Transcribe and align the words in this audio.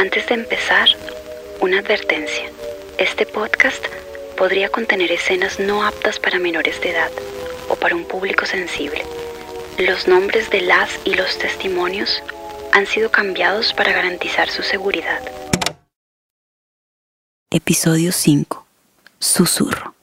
Antes 0.00 0.26
de 0.28 0.34
empezar, 0.34 0.88
una 1.60 1.80
advertencia. 1.80 2.50
Este 2.96 3.26
podcast 3.26 3.84
podría 4.34 4.70
contener 4.70 5.12
escenas 5.12 5.60
no 5.60 5.84
aptas 5.84 6.18
para 6.18 6.38
menores 6.38 6.80
de 6.80 6.92
edad 6.92 7.10
o 7.68 7.76
para 7.76 7.96
un 7.96 8.06
público 8.06 8.46
sensible. 8.46 9.04
Los 9.76 10.08
nombres 10.08 10.48
de 10.48 10.62
las 10.62 10.88
y 11.04 11.16
los 11.16 11.36
testimonios 11.36 12.22
han 12.72 12.86
sido 12.86 13.10
cambiados 13.10 13.74
para 13.74 13.92
garantizar 13.92 14.48
su 14.48 14.62
seguridad. 14.62 15.20
Episodio 17.50 18.10
5. 18.10 18.66
Susurro. 19.18 19.94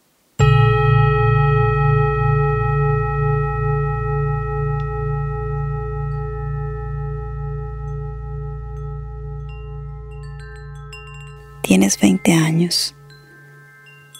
Tienes 11.67 11.99
20 11.99 12.31
años. 12.31 12.95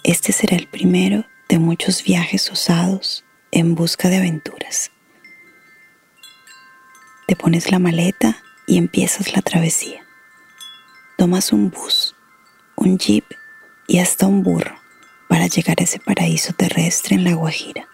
Este 0.04 0.32
será 0.32 0.54
el 0.54 0.68
primero 0.68 1.24
de 1.48 1.58
muchos 1.58 2.04
viajes 2.04 2.50
osados 2.50 3.24
en 3.52 3.74
busca 3.74 4.10
de 4.10 4.18
aventuras. 4.18 4.90
Te 7.26 7.36
pones 7.36 7.70
la 7.70 7.78
maleta 7.78 8.36
y 8.66 8.76
empiezas 8.76 9.34
la 9.34 9.40
travesía. 9.40 10.04
Tomas 11.16 11.50
un 11.50 11.70
bus, 11.70 12.14
un 12.76 12.98
jeep 12.98 13.24
y 13.86 14.00
hasta 14.00 14.26
un 14.26 14.42
burro 14.42 14.78
para 15.26 15.46
llegar 15.46 15.78
a 15.80 15.84
ese 15.84 16.00
paraíso 16.00 16.52
terrestre 16.52 17.16
en 17.16 17.24
la 17.24 17.32
Guajira. 17.32 17.88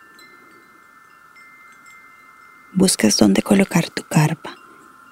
Buscas 2.73 3.17
dónde 3.19 3.43
colocar 3.43 3.89
tu 3.89 4.03
carpa. 4.03 4.57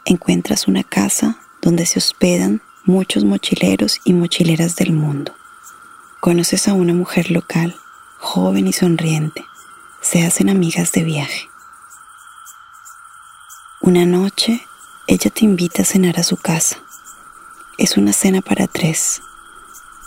Encuentras 0.04 0.66
una 0.66 0.82
casa 0.82 1.38
donde 1.62 1.86
se 1.86 2.00
hospedan 2.00 2.60
muchos 2.84 3.24
mochileros 3.24 4.00
y 4.04 4.12
mochileras 4.12 4.74
del 4.76 4.92
mundo. 4.92 5.32
Conoces 6.20 6.66
a 6.66 6.74
una 6.74 6.94
mujer 6.94 7.30
local, 7.30 7.76
joven 8.18 8.66
y 8.66 8.72
sonriente. 8.72 9.44
Se 10.00 10.26
hacen 10.26 10.50
amigas 10.50 10.90
de 10.92 11.04
viaje. 11.04 11.48
Una 13.80 14.04
noche, 14.04 14.66
ella 15.06 15.30
te 15.30 15.44
invita 15.44 15.82
a 15.82 15.84
cenar 15.84 16.18
a 16.18 16.24
su 16.24 16.36
casa. 16.36 16.78
Es 17.78 17.96
una 17.96 18.12
cena 18.12 18.40
para 18.40 18.66
tres. 18.66 19.22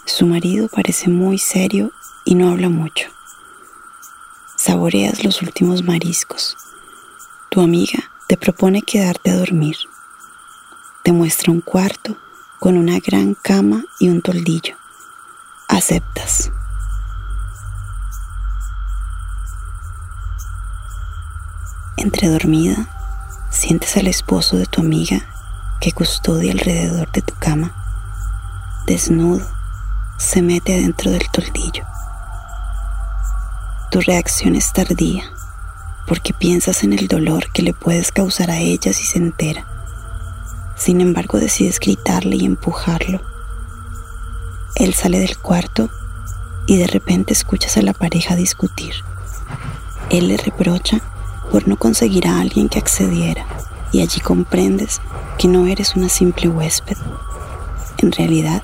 Su 0.06 0.26
marido 0.28 0.68
parece 0.68 1.10
muy 1.10 1.38
serio 1.38 1.92
y 2.26 2.36
no 2.36 2.50
habla 2.50 2.70
mucho. 2.70 3.10
Saboreas 4.58 5.24
los 5.24 5.42
últimos 5.42 5.84
mariscos. 5.84 6.58
Tu 7.50 7.62
amiga 7.62 8.12
te 8.28 8.36
propone 8.36 8.82
quedarte 8.82 9.32
a 9.32 9.38
dormir. 9.38 9.78
Te 11.04 11.12
muestra 11.12 11.52
un 11.52 11.62
cuarto 11.62 12.18
con 12.66 12.78
una 12.78 12.98
gran 12.98 13.36
cama 13.36 13.86
y 14.00 14.10
un 14.10 14.24
toldillo. 14.24 14.76
Aceptas. 15.68 16.52
Entre 21.96 22.28
dormida, 22.28 22.88
sientes 23.52 23.96
al 23.98 24.08
esposo 24.08 24.58
de 24.58 24.66
tu 24.66 24.82
amiga 24.82 25.22
que 25.80 25.92
custodia 25.92 26.54
alrededor 26.54 27.12
de 27.12 27.22
tu 27.22 27.36
cama. 27.36 27.72
Desnudo, 28.88 29.48
se 30.18 30.42
mete 30.42 30.72
dentro 30.72 31.12
del 31.12 31.30
toldillo. 31.30 31.86
Tu 33.92 34.02
reacción 34.02 34.56
es 34.56 34.74
tardía, 34.74 35.26
porque 36.08 36.34
piensas 36.34 36.84
en 36.84 36.94
el 36.94 37.08
dolor 37.08 37.52
que 37.52 37.62
le 37.62 37.76
puedes 37.76 38.12
causar 38.12 38.50
a 38.50 38.58
ella 38.58 38.92
si 38.92 39.06
se 39.06 39.20
entera. 39.20 39.75
Sin 40.76 41.02
embargo, 41.02 41.40
decides 41.40 41.80
gritarle 41.80 42.36
y 42.36 42.46
empujarlo. 42.46 43.22
Él 44.76 44.94
sale 44.94 45.20
del 45.20 45.38
cuarto 45.38 45.90
y 46.68 46.78
de 46.78 46.88
repente 46.88 47.34
escuchas 47.34 47.78
a 47.78 47.82
la 47.82 47.94
pareja 47.94 48.36
discutir. 48.36 48.94
Él 50.10 50.28
le 50.28 50.38
reprocha 50.38 51.00
por 51.52 51.68
no 51.68 51.78
conseguir 51.78 52.28
a 52.28 52.40
alguien 52.40 52.70
que 52.70 52.80
accediera 52.80 53.46
y 53.92 54.02
allí 54.02 54.20
comprendes 54.20 55.00
que 55.38 55.48
no 55.48 55.66
eres 55.66 55.96
una 55.96 56.10
simple 56.10 56.50
huésped. 56.50 56.98
En 58.00 58.12
realidad, 58.12 58.62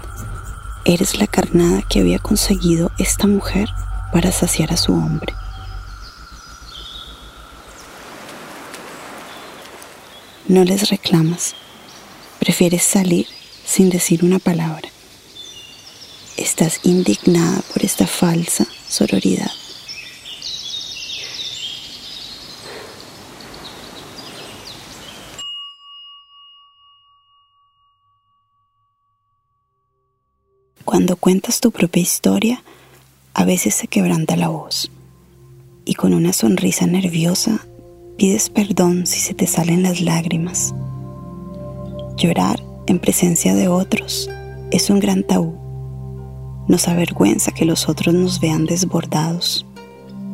eres 0.84 1.18
la 1.18 1.28
carnada 1.28 1.82
que 1.84 2.00
había 2.00 2.20
conseguido 2.20 2.92
esta 2.98 3.28
mujer 3.28 3.70
para 4.12 4.32
saciar 4.32 4.74
a 4.74 4.78
su 4.78 4.94
hombre. 4.94 5.34
No 10.48 10.66
les 10.66 10.90
reclamas, 10.90 11.56
prefieres 12.41 12.81
salir 12.81 13.28
sin 13.63 13.91
decir 13.91 14.25
una 14.25 14.40
palabra. 14.40 14.90
Estás 16.38 16.79
indignada 16.84 17.62
por 17.72 17.85
esta 17.85 18.07
falsa 18.07 18.66
sororidad. 18.90 19.52
Cuando 30.84 31.16
cuentas 31.18 31.59
tu 31.59 31.69
propia 31.72 32.02
historia, 32.02 32.63
a 33.35 33.46
veces 33.46 33.75
se 33.75 33.88
quebranta 33.88 34.35
la 34.35 34.47
voz 34.47 34.90
y 35.85 35.94
con 35.94 36.16
una 36.16 36.34
sonrisa 36.34 36.88
nerviosa 36.88 37.68
pides 38.18 38.50
perdón 38.50 39.06
si 39.06 39.19
se 39.19 39.35
te 39.35 39.46
salen 39.46 39.84
las 39.84 40.02
lágrimas. 40.02 40.73
Llorar 42.18 42.62
en 42.88 43.00
presencia 43.00 43.56
de 43.56 43.68
otros 43.68 44.30
es 44.72 44.90
un 44.90 45.00
gran 45.00 45.24
tabú. 45.24 45.54
Nos 46.68 46.88
avergüenza 46.88 47.52
que 47.52 47.66
los 47.66 47.90
otros 47.90 48.14
nos 48.14 48.40
vean 48.40 48.66
desbordados, 48.66 49.66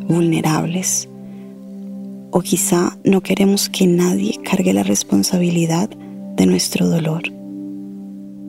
vulnerables, 0.08 1.08
o 2.32 2.42
quizá 2.42 2.98
no 3.04 3.22
queremos 3.22 3.70
que 3.70 3.88
nadie 3.88 4.40
cargue 4.44 4.74
la 4.74 4.84
responsabilidad 4.84 5.90
de 6.36 6.46
nuestro 6.46 6.88
dolor. 6.88 7.24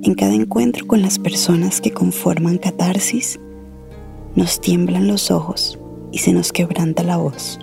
En 0.02 0.14
cada 0.14 0.34
encuentro 0.34 0.86
con 0.86 1.02
las 1.02 1.18
personas 1.18 1.80
que 1.80 1.92
conforman 1.92 2.58
catarsis, 2.58 3.38
nos 4.34 4.60
tiemblan 4.60 5.08
los 5.08 5.30
ojos 5.30 5.78
y 6.12 6.18
se 6.18 6.32
nos 6.32 6.52
quebranta 6.52 7.02
la 7.02 7.16
voz. 7.16 7.58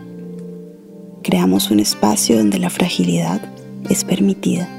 Creamos 1.24 1.72
un 1.72 1.80
espacio 1.80 2.38
donde 2.38 2.60
la 2.60 2.70
fragilidad 2.70 3.42
es 3.90 4.04
permitida, 4.04 4.70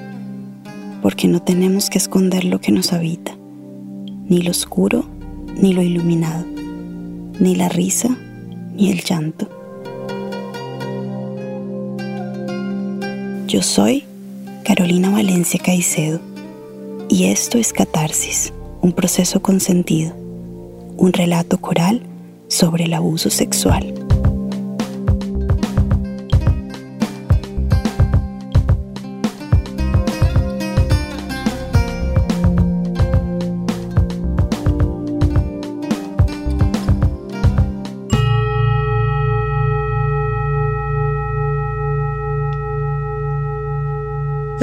porque 1.06 1.28
no 1.28 1.40
tenemos 1.40 1.88
que 1.88 1.98
esconder 1.98 2.44
lo 2.44 2.60
que 2.60 2.72
nos 2.72 2.92
habita, 2.92 3.38
ni 4.28 4.42
lo 4.42 4.50
oscuro, 4.50 5.04
ni 5.56 5.72
lo 5.72 5.80
iluminado, 5.80 6.44
ni 7.38 7.54
la 7.54 7.68
risa, 7.68 8.08
ni 8.74 8.90
el 8.90 9.04
llanto. 9.04 9.48
Yo 13.46 13.62
soy 13.62 14.02
Carolina 14.64 15.10
Valencia 15.10 15.60
Caicedo 15.64 16.18
y 17.08 17.26
esto 17.26 17.56
es 17.56 17.72
Catarsis, 17.72 18.52
un 18.82 18.90
proceso 18.90 19.40
consentido, 19.40 20.12
un 20.96 21.12
relato 21.12 21.58
coral 21.58 22.02
sobre 22.48 22.86
el 22.86 22.94
abuso 22.94 23.30
sexual. 23.30 24.05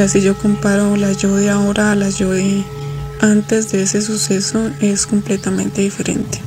Si 0.07 0.21
yo 0.21 0.37
comparo 0.37 0.97
la 0.97 1.11
yo 1.13 1.35
de 1.35 1.49
ahora 1.49 1.91
a 1.91 1.95
la 1.95 2.09
yo 2.09 2.31
de 2.31 2.63
antes 3.21 3.71
de 3.71 3.83
ese 3.83 4.01
suceso, 4.01 4.69
es 4.81 5.07
completamente 5.07 5.81
diferente. 5.81 6.39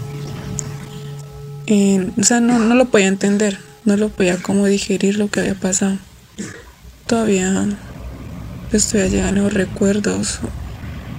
o 2.18 2.22
sea, 2.22 2.40
no, 2.40 2.58
no 2.58 2.74
lo 2.74 2.86
podía 2.86 3.06
entender, 3.06 3.58
no 3.84 3.96
lo 3.96 4.10
podía 4.10 4.36
como 4.42 4.66
digerir 4.66 5.16
lo 5.16 5.28
que 5.28 5.40
había 5.40 5.54
pasado. 5.54 5.96
Todavía 7.06 7.66
estoy 8.72 9.08
llegando 9.08 9.42
los 9.42 9.54
recuerdos, 9.54 10.40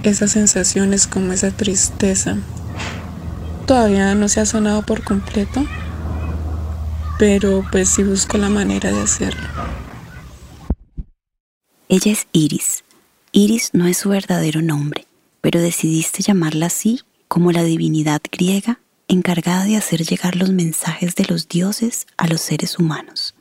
esas 0.04 0.30
sensaciones 0.30 1.06
como 1.06 1.32
esa 1.32 1.50
tristeza. 1.50 2.36
Todavía 3.66 4.14
no 4.14 4.28
se 4.28 4.40
ha 4.40 4.46
sonado 4.46 4.82
por 4.82 5.02
completo, 5.02 5.64
pero 7.18 7.64
pues 7.72 7.88
sí 7.88 8.04
busco 8.04 8.38
la 8.38 8.48
manera 8.48 8.92
de 8.92 9.00
hacerlo. 9.00 9.67
Ella 11.90 12.12
es 12.12 12.26
Iris. 12.32 12.84
Iris 13.32 13.70
no 13.72 13.86
es 13.86 13.96
su 13.96 14.10
verdadero 14.10 14.60
nombre, 14.60 15.06
pero 15.40 15.58
decidiste 15.58 16.22
llamarla 16.22 16.66
así 16.66 17.00
como 17.28 17.50
la 17.50 17.62
divinidad 17.62 18.20
griega 18.30 18.80
encargada 19.08 19.64
de 19.64 19.76
hacer 19.76 20.04
llegar 20.04 20.36
los 20.36 20.50
mensajes 20.50 21.14
de 21.14 21.24
los 21.24 21.48
dioses 21.48 22.06
a 22.18 22.26
los 22.26 22.42
seres 22.42 22.78
humanos. 22.78 23.34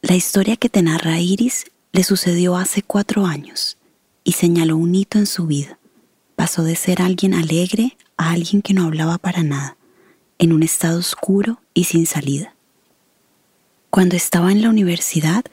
La 0.00 0.16
historia 0.16 0.56
que 0.56 0.68
te 0.68 0.82
narra 0.82 1.20
Iris 1.20 1.66
le 1.92 2.02
sucedió 2.02 2.56
hace 2.56 2.82
cuatro 2.82 3.26
años 3.26 3.78
y 4.24 4.32
señaló 4.32 4.76
un 4.76 4.96
hito 4.96 5.18
en 5.18 5.26
su 5.26 5.46
vida, 5.46 5.78
pasó 6.34 6.64
de 6.64 6.74
ser 6.74 7.00
alguien 7.00 7.32
alegre 7.32 7.96
a 8.16 8.32
alguien 8.32 8.60
que 8.60 8.74
no 8.74 8.86
hablaba 8.86 9.18
para 9.18 9.44
nada, 9.44 9.76
en 10.38 10.52
un 10.52 10.64
estado 10.64 10.98
oscuro 10.98 11.60
y 11.74 11.84
sin 11.84 12.06
salida. 12.06 12.56
Cuando 13.90 14.16
estaba 14.16 14.50
en 14.50 14.62
la 14.62 14.70
universidad, 14.70 15.44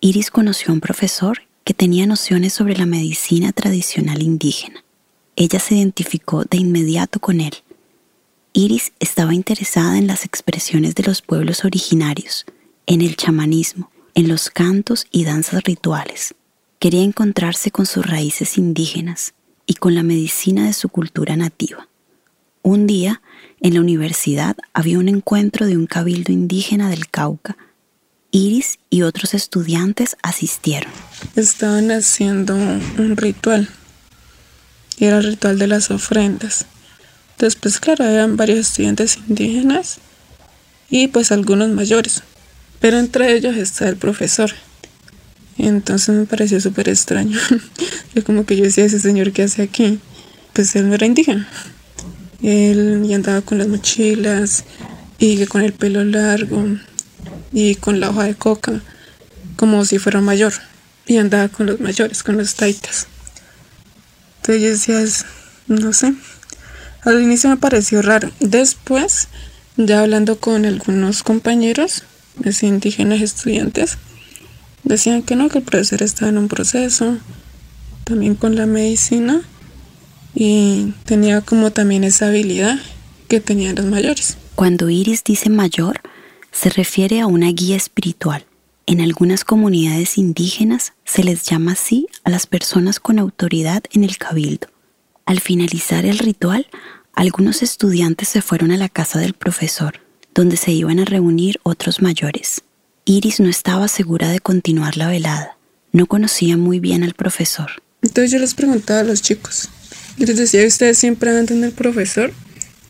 Iris 0.00 0.30
conoció 0.30 0.70
a 0.70 0.72
un 0.72 0.80
profesor 0.80 1.42
que 1.70 1.74
tenía 1.74 2.04
nociones 2.04 2.52
sobre 2.52 2.76
la 2.76 2.84
medicina 2.84 3.52
tradicional 3.52 4.22
indígena. 4.22 4.82
Ella 5.36 5.60
se 5.60 5.76
identificó 5.76 6.42
de 6.42 6.56
inmediato 6.58 7.20
con 7.20 7.40
él. 7.40 7.52
Iris 8.52 8.92
estaba 8.98 9.34
interesada 9.34 9.96
en 9.96 10.08
las 10.08 10.24
expresiones 10.24 10.96
de 10.96 11.04
los 11.04 11.22
pueblos 11.22 11.64
originarios, 11.64 12.44
en 12.88 13.02
el 13.02 13.14
chamanismo, 13.14 13.92
en 14.16 14.26
los 14.26 14.50
cantos 14.50 15.06
y 15.12 15.22
danzas 15.22 15.62
rituales. 15.62 16.34
Quería 16.80 17.04
encontrarse 17.04 17.70
con 17.70 17.86
sus 17.86 18.04
raíces 18.04 18.58
indígenas 18.58 19.34
y 19.64 19.74
con 19.74 19.94
la 19.94 20.02
medicina 20.02 20.66
de 20.66 20.72
su 20.72 20.88
cultura 20.88 21.36
nativa. 21.36 21.86
Un 22.62 22.88
día, 22.88 23.22
en 23.60 23.74
la 23.74 23.80
universidad 23.80 24.56
había 24.72 24.98
un 24.98 25.08
encuentro 25.08 25.66
de 25.66 25.76
un 25.76 25.86
cabildo 25.86 26.32
indígena 26.32 26.90
del 26.90 27.08
Cauca. 27.08 27.56
Iris 28.32 28.78
y 28.90 29.02
otros 29.02 29.34
estudiantes 29.34 30.16
asistieron. 30.22 30.90
Estaban 31.36 31.90
haciendo 31.90 32.54
un 32.54 33.16
ritual. 33.16 33.68
Y 34.98 35.06
era 35.06 35.18
el 35.18 35.24
ritual 35.24 35.58
de 35.58 35.66
las 35.66 35.90
ofrendas. 35.90 36.66
Después, 37.38 37.80
claro, 37.80 38.04
eran 38.04 38.36
varios 38.36 38.58
estudiantes 38.58 39.18
indígenas 39.28 39.98
y 40.90 41.08
pues 41.08 41.32
algunos 41.32 41.70
mayores. 41.70 42.22
Pero 42.80 42.98
entre 42.98 43.34
ellos 43.34 43.56
está 43.56 43.88
el 43.88 43.96
profesor. 43.96 44.52
Entonces 45.56 46.14
me 46.14 46.26
pareció 46.26 46.60
súper 46.60 46.88
extraño. 46.88 47.38
yo 48.14 48.24
como 48.24 48.46
que 48.46 48.56
yo 48.56 48.64
decía, 48.64 48.84
ese 48.84 49.00
señor 49.00 49.32
que 49.32 49.42
hace 49.42 49.62
aquí, 49.62 49.98
pues 50.52 50.74
él 50.76 50.88
no 50.88 50.94
era 50.94 51.06
indígena. 51.06 51.48
Él 52.42 53.10
andaba 53.14 53.42
con 53.42 53.58
las 53.58 53.68
mochilas 53.68 54.64
y 55.18 55.44
con 55.46 55.62
el 55.62 55.72
pelo 55.72 56.04
largo 56.04 56.64
y 57.52 57.74
con 57.76 58.00
la 58.00 58.10
hoja 58.10 58.24
de 58.24 58.34
coca, 58.34 58.80
como 59.56 59.84
si 59.84 59.98
fuera 59.98 60.20
mayor. 60.20 60.52
Y 61.06 61.16
andaba 61.16 61.48
con 61.48 61.66
los 61.66 61.80
mayores, 61.80 62.22
con 62.22 62.36
los 62.36 62.54
taitas. 62.54 63.06
Entonces 64.36 64.62
yo 64.62 64.68
decía, 64.70 65.26
no 65.66 65.92
sé. 65.92 66.14
Al 67.02 67.20
inicio 67.20 67.50
me 67.50 67.56
pareció 67.56 68.02
raro. 68.02 68.30
Después, 68.40 69.28
ya 69.76 70.00
hablando 70.00 70.38
con 70.38 70.64
algunos 70.64 71.22
compañeros, 71.22 72.04
así 72.44 72.66
indígenas 72.66 73.22
estudiantes, 73.22 73.98
Decían 74.82 75.22
que 75.22 75.36
no, 75.36 75.48
que 75.48 75.58
el 75.58 75.64
profesor 75.64 76.02
estaba 76.02 76.30
en 76.30 76.38
un 76.38 76.48
proceso, 76.48 77.18
también 78.04 78.34
con 78.34 78.56
la 78.56 78.66
medicina, 78.66 79.42
y 80.34 80.94
tenía 81.04 81.42
como 81.42 81.70
también 81.70 82.04
esa 82.04 82.28
habilidad 82.28 82.78
que 83.28 83.40
tenían 83.40 83.76
los 83.76 83.84
mayores. 83.84 84.36
Cuando 84.54 84.88
Iris 84.88 85.22
dice 85.22 85.50
mayor, 85.50 86.00
se 86.52 86.70
refiere 86.70 87.20
a 87.20 87.26
una 87.26 87.50
guía 87.50 87.76
espiritual. 87.76 88.46
En 88.86 89.00
algunas 89.00 89.44
comunidades 89.44 90.18
indígenas 90.18 90.94
se 91.04 91.22
les 91.22 91.44
llama 91.44 91.72
así 91.72 92.08
a 92.24 92.30
las 92.30 92.46
personas 92.46 92.98
con 92.98 93.18
autoridad 93.18 93.84
en 93.92 94.04
el 94.04 94.16
cabildo. 94.18 94.68
Al 95.26 95.40
finalizar 95.40 96.04
el 96.04 96.18
ritual, 96.18 96.66
algunos 97.14 97.62
estudiantes 97.62 98.28
se 98.28 98.42
fueron 98.42 98.72
a 98.72 98.76
la 98.76 98.88
casa 98.88 99.18
del 99.18 99.34
profesor, 99.34 100.00
donde 100.34 100.56
se 100.56 100.72
iban 100.72 100.98
a 100.98 101.04
reunir 101.04 101.60
otros 101.62 102.02
mayores. 102.02 102.62
Iris 103.04 103.40
no 103.40 103.48
estaba 103.48 103.88
segura 103.88 104.28
de 104.28 104.40
continuar 104.40 104.96
la 104.96 105.08
velada. 105.08 105.56
No 105.92 106.06
conocía 106.06 106.56
muy 106.56 106.80
bien 106.80 107.02
al 107.02 107.14
profesor. 107.14 107.70
Entonces 108.02 108.30
yo 108.30 108.38
les 108.38 108.54
preguntaba 108.54 109.00
a 109.00 109.04
los 109.04 109.22
chicos. 109.22 109.68
Y 110.16 110.26
les 110.26 110.36
decía, 110.36 110.66
¿ustedes 110.66 110.98
siempre 110.98 111.30
andan 111.30 111.64
el 111.64 111.72
profesor? 111.72 112.32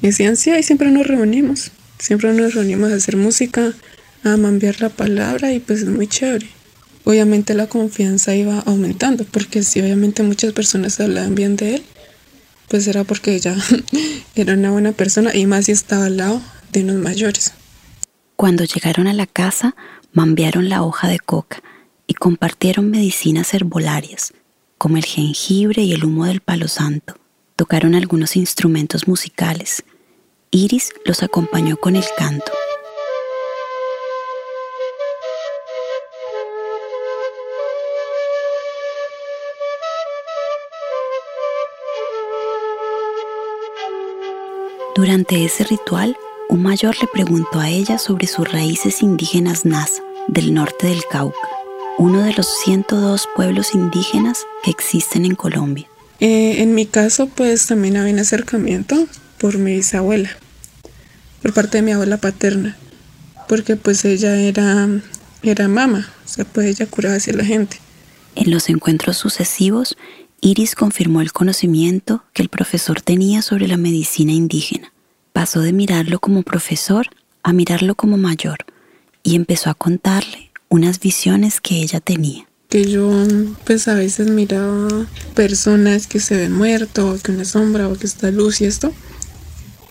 Y 0.03 0.09
decían, 0.09 0.37
sí, 0.37 0.51
ahí 0.51 0.63
siempre 0.63 0.91
nos 0.91 1.07
reunimos. 1.07 1.71
Siempre 2.01 2.33
nos 2.33 2.55
reunimos 2.55 2.91
a 2.91 2.97
hacer 2.97 3.19
música, 3.19 3.75
a 4.25 4.37
mambiar 4.39 4.81
la 4.81 4.89
palabra 4.89 5.53
y 5.53 5.61
pues 5.61 5.83
es 5.83 5.89
muy 5.89 6.07
chévere. 6.07 6.49
Obviamente 7.05 7.53
la 7.53 7.67
confianza 7.67 8.35
iba 8.35 8.59
aumentando, 8.61 9.25
porque 9.25 9.63
si 9.63 9.81
obviamente 9.81 10.23
muchas 10.23 10.55
personas 10.55 10.99
hablaban 10.99 11.35
bien 11.35 11.57
de 11.57 11.77
él, 11.77 11.83
pues 12.69 12.87
era 12.87 13.05
porque 13.05 13.35
ella 13.35 13.55
era 14.35 14.55
una 14.55 14.71
buena 14.71 14.93
persona 14.93 15.37
y 15.37 15.45
más 15.45 15.67
si 15.67 15.73
estaba 15.73 16.07
al 16.07 16.17
lado 16.17 16.41
de 16.73 16.85
unos 16.85 16.97
mayores. 16.97 17.53
Cuando 18.35 18.65
llegaron 18.65 19.07
a 19.07 19.13
la 19.13 19.27
casa, 19.27 19.77
mambearon 20.15 20.71
la 20.71 20.83
hoja 20.83 21.07
de 21.07 21.19
coca 21.19 21.63
y 22.07 22.15
compartieron 22.15 22.91
medicinas 22.91 23.53
herbolarias, 23.53 24.33
como 24.79 24.97
el 24.97 25.05
jengibre 25.05 25.83
y 25.83 25.93
el 25.93 26.05
humo 26.05 26.25
del 26.25 26.41
palo 26.41 26.67
santo. 26.67 27.17
Tocaron 27.57 27.95
algunos 27.95 28.37
instrumentos 28.37 29.07
musicales. 29.07 29.85
Iris 30.53 30.91
los 31.05 31.23
acompañó 31.23 31.77
con 31.77 31.95
el 31.95 32.05
canto. 32.19 32.51
Durante 44.97 45.45
ese 45.45 45.63
ritual, 45.63 46.17
un 46.49 46.65
mayor 46.65 46.97
le 47.01 47.07
preguntó 47.07 47.61
a 47.61 47.69
ella 47.69 47.99
sobre 47.99 48.27
sus 48.27 48.51
raíces 48.51 49.03
indígenas 49.03 49.65
Nasa, 49.65 50.03
del 50.27 50.53
norte 50.53 50.89
del 50.89 51.05
Cauca, 51.09 51.39
uno 51.97 52.25
de 52.25 52.33
los 52.33 52.49
102 52.65 53.29
pueblos 53.37 53.73
indígenas 53.73 54.47
que 54.65 54.73
existen 54.73 55.25
en 55.25 55.37
Colombia. 55.37 55.89
Eh, 56.19 56.61
en 56.61 56.75
mi 56.75 56.87
caso, 56.87 57.29
pues 57.29 57.69
también 57.69 57.97
había 57.97 58.13
un 58.13 58.19
acercamiento 58.19 59.07
por 59.41 59.59
mi 59.59 59.75
bisabuela, 59.75 60.31
por 61.43 61.53
parte 61.53 61.79
de 61.79 61.83
mi 61.83 61.91
abuela 61.91 62.19
paterna, 62.19 62.77
porque 63.49 63.75
pues 63.75 64.05
ella 64.05 64.37
era, 64.37 64.89
era 65.43 65.67
mama, 65.67 66.09
o 66.25 66.29
sea, 66.29 66.45
pues 66.45 66.67
ella 66.67 66.87
curaba 66.87 67.17
hacia 67.17 67.33
la 67.33 67.45
gente. 67.45 67.79
En 68.37 68.53
los 68.53 68.69
encuentros 68.69 69.17
sucesivos, 69.17 69.97
Iris 70.41 70.77
confirmó 70.77 71.21
el 71.21 71.33
conocimiento 71.33 72.23
que 72.33 72.43
el 72.43 72.49
profesor 72.49 73.01
tenía 73.01 73.43
sobre 73.43 73.67
la 73.67 73.77
medicina 73.77 74.33
indígena 74.33 74.93
pasó 75.33 75.61
de 75.61 75.73
mirarlo 75.73 76.19
como 76.19 76.43
profesor 76.43 77.07
a 77.43 77.53
mirarlo 77.53 77.95
como 77.95 78.17
mayor 78.17 78.59
y 79.23 79.37
empezó 79.37 79.71
a 79.71 79.75
contarle 79.75 80.51
unas 80.69 81.01
visiones 81.01 81.61
que 81.61 81.83
ella 81.83 82.01
tenía. 82.01 82.47
Que 82.69 82.85
yo 82.85 83.11
pues 83.65 83.89
a 83.89 83.95
veces 83.95 84.29
miraba 84.29 85.07
personas 85.35 86.07
que 86.07 86.21
se 86.21 86.37
ven 86.37 86.53
muertos, 86.53 87.23
que 87.23 87.33
una 87.33 87.45
sombra 87.45 87.89
o 87.89 87.97
que 87.97 88.07
está 88.07 88.31
luz 88.31 88.61
y 88.61 88.67
esto. 88.67 88.93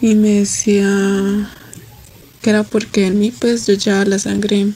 Y 0.01 0.15
me 0.15 0.39
decía 0.39 1.51
que 2.41 2.49
era 2.49 2.63
porque 2.63 3.07
en 3.07 3.19
mí 3.19 3.31
pues 3.31 3.67
yo 3.67 3.73
ya 3.73 4.05
la 4.05 4.19
sangre 4.19 4.67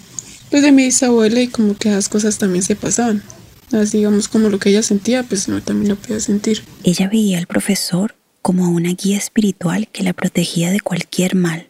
pues 0.49 0.61
de 0.61 0.71
mi 0.71 0.85
bisabuela 0.85 1.41
y 1.41 1.47
como 1.47 1.75
que 1.75 1.89
las 1.89 2.09
cosas 2.09 2.37
también 2.37 2.63
se 2.63 2.75
pasaban. 2.75 3.23
Así 3.71 3.97
digamos 3.97 4.27
como 4.27 4.49
lo 4.49 4.59
que 4.59 4.69
ella 4.69 4.83
sentía 4.83 5.23
pues 5.23 5.47
yo 5.47 5.61
también 5.61 5.89
lo 5.89 5.95
podía 5.95 6.19
sentir. 6.19 6.63
Ella 6.83 7.07
veía 7.07 7.37
al 7.37 7.47
profesor 7.47 8.15
como 8.41 8.69
una 8.69 8.93
guía 8.93 9.17
espiritual 9.17 9.87
que 9.87 10.03
la 10.03 10.13
protegía 10.13 10.71
de 10.71 10.81
cualquier 10.81 11.35
mal. 11.35 11.69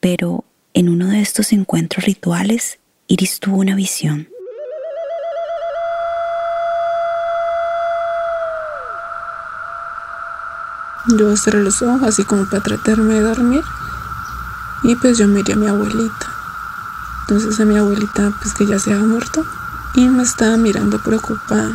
Pero 0.00 0.44
en 0.74 0.88
uno 0.88 1.08
de 1.08 1.20
estos 1.20 1.52
encuentros 1.52 2.04
rituales, 2.04 2.78
Iris 3.06 3.38
tuvo 3.38 3.58
una 3.58 3.76
visión. 3.76 4.29
Yo 11.06 11.36
cerré 11.36 11.62
los 11.62 11.82
ojos 11.82 12.02
así 12.02 12.24
como 12.24 12.46
para 12.46 12.62
tratarme 12.62 13.14
de 13.14 13.22
dormir 13.22 13.64
y 14.82 14.96
pues 14.96 15.18
yo 15.18 15.26
miré 15.28 15.54
a 15.54 15.56
mi 15.56 15.66
abuelita. 15.66 16.26
Entonces 17.22 17.58
a 17.60 17.64
mi 17.64 17.76
abuelita 17.76 18.32
pues 18.40 18.54
que 18.54 18.66
ya 18.66 18.78
se 18.78 18.92
había 18.92 19.06
muerto 19.06 19.44
y 19.94 20.08
me 20.08 20.22
estaba 20.22 20.56
mirando 20.56 20.98
preocupada. 20.98 21.72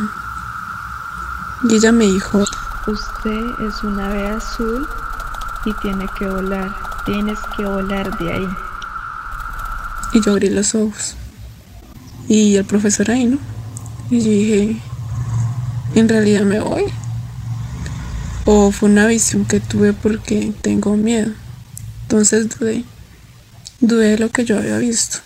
Y 1.64 1.74
ella 1.74 1.92
me 1.92 2.04
dijo, 2.04 2.44
Usted 2.86 3.60
es 3.60 3.82
un 3.82 3.98
ave 3.98 4.28
azul 4.28 4.86
y 5.64 5.72
tiene 5.72 6.08
que 6.16 6.28
volar. 6.28 6.72
Tienes 7.04 7.38
que 7.56 7.64
volar 7.64 8.16
de 8.18 8.32
ahí. 8.32 8.48
Y 10.12 10.20
yo 10.20 10.32
abrí 10.32 10.50
los 10.50 10.74
ojos. 10.74 11.16
Y 12.28 12.56
el 12.56 12.64
profesor 12.64 13.10
ahí, 13.10 13.26
¿no? 13.26 13.38
Y 14.10 14.20
yo 14.20 14.30
dije, 14.30 14.82
¿en 15.96 16.08
realidad 16.08 16.42
me 16.42 16.60
voy? 16.60 16.84
¿O 18.46 18.70
fue 18.70 18.88
una 18.88 19.08
visión 19.08 19.44
que 19.44 19.60
tuve 19.60 19.92
porque 19.92 20.52
tengo 20.62 20.96
miedo? 20.96 21.32
Entonces 22.02 22.48
dudé. 22.48 22.84
Dudé 23.80 24.10
de 24.10 24.18
lo 24.18 24.30
que 24.30 24.44
yo 24.44 24.56
había 24.56 24.78
visto. 24.78 25.18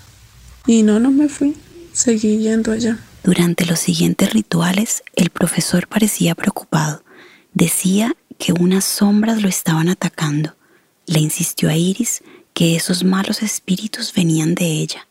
Y 0.67 0.83
no, 0.83 0.99
no 0.99 1.11
me 1.11 1.29
fui. 1.29 1.55
Seguí 1.93 2.39
yendo 2.39 2.73
allá. 2.73 2.99
Durante 3.23 3.67
los 3.67 3.79
siguientes 3.79 4.33
rituales, 4.33 5.03
el 5.15 5.29
profesor 5.29 5.87
parecía 5.87 6.35
preocupado 6.35 7.03
Decía 7.53 8.17
que 8.39 8.53
unas 8.53 8.85
sombras 8.85 9.43
lo 9.43 9.49
estaban 9.49 9.89
atacando. 9.89 10.57
Le 11.07 11.19
insistió 11.19 11.69
a 11.69 11.77
Iris 11.77 12.23
que 12.55 12.77
esos 12.77 13.05
malos 13.05 13.43
espíritus 13.43 14.15
venían 14.15 14.55
de 14.55 14.67
ella. 14.67 15.09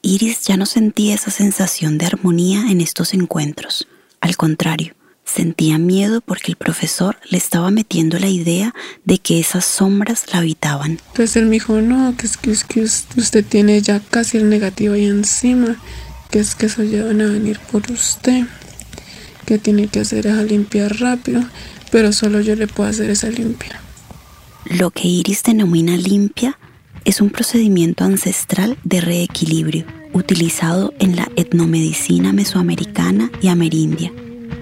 Iris 0.00 0.42
ya 0.42 0.56
no 0.56 0.66
sentía 0.66 1.14
esa 1.14 1.30
sensación 1.30 1.98
de 1.98 2.06
armonía 2.06 2.70
en 2.70 2.80
estos 2.80 3.12
encuentros. 3.12 3.86
Al 4.20 4.36
contrario, 4.36 4.94
Sentía 5.24 5.78
miedo 5.78 6.20
porque 6.20 6.52
el 6.52 6.56
profesor 6.56 7.16
le 7.28 7.38
estaba 7.38 7.70
metiendo 7.70 8.18
la 8.18 8.28
idea 8.28 8.74
de 9.04 9.18
que 9.18 9.40
esas 9.40 9.64
sombras 9.64 10.24
la 10.32 10.38
habitaban. 10.38 11.00
Entonces 11.08 11.36
él 11.36 11.46
me 11.46 11.52
dijo, 11.52 11.80
no, 11.80 12.14
que 12.16 12.26
es 12.26 12.36
que, 12.36 12.50
es 12.50 12.64
que 12.64 12.82
usted 12.82 13.44
tiene 13.44 13.80
ya 13.80 14.00
casi 14.00 14.36
el 14.36 14.48
negativo 14.50 14.94
ahí 14.94 15.06
encima, 15.06 15.76
que 16.30 16.40
es 16.40 16.54
que 16.54 16.66
eso 16.66 16.82
ya 16.82 17.04
van 17.04 17.20
a 17.20 17.26
venir 17.26 17.58
por 17.72 17.90
usted, 17.90 18.46
que 19.46 19.58
tiene 19.58 19.88
que 19.88 20.00
hacer 20.00 20.26
esa 20.26 20.42
limpia 20.42 20.88
rápido, 20.88 21.42
pero 21.90 22.12
solo 22.12 22.40
yo 22.40 22.54
le 22.54 22.66
puedo 22.66 22.90
hacer 22.90 23.08
esa 23.10 23.28
limpia. 23.30 23.80
Lo 24.66 24.90
que 24.90 25.08
Iris 25.08 25.42
denomina 25.42 25.96
limpia 25.96 26.58
es 27.04 27.20
un 27.20 27.30
procedimiento 27.30 28.04
ancestral 28.04 28.78
de 28.84 29.00
reequilibrio 29.00 29.86
utilizado 30.12 30.94
en 30.98 31.16
la 31.16 31.28
etnomedicina 31.36 32.32
mesoamericana 32.32 33.30
y 33.42 33.48
amerindia. 33.48 34.12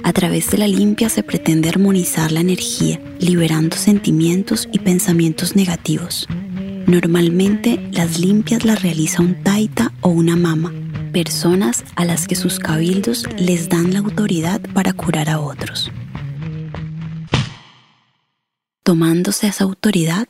A 0.04 0.12
través 0.12 0.50
de 0.50 0.58
la 0.58 0.66
limpia 0.66 1.08
se 1.08 1.22
pretende 1.22 1.68
armonizar 1.68 2.32
la 2.32 2.40
energía, 2.40 3.00
liberando 3.20 3.76
sentimientos 3.76 4.68
y 4.72 4.80
pensamientos 4.80 5.54
negativos. 5.54 6.26
Normalmente 6.86 7.88
las 7.92 8.18
limpias 8.18 8.64
las 8.64 8.82
realiza 8.82 9.22
un 9.22 9.44
taita 9.44 9.92
o 10.00 10.08
una 10.08 10.34
mama, 10.34 10.72
personas 11.12 11.84
a 11.94 12.04
las 12.04 12.26
que 12.26 12.34
sus 12.34 12.58
cabildos 12.58 13.26
les 13.38 13.68
dan 13.68 13.92
la 13.92 14.00
autoridad 14.00 14.60
para 14.74 14.92
curar 14.92 15.30
a 15.30 15.38
otros. 15.38 15.92
Tomándose 18.82 19.46
esa 19.46 19.62
autoridad, 19.62 20.26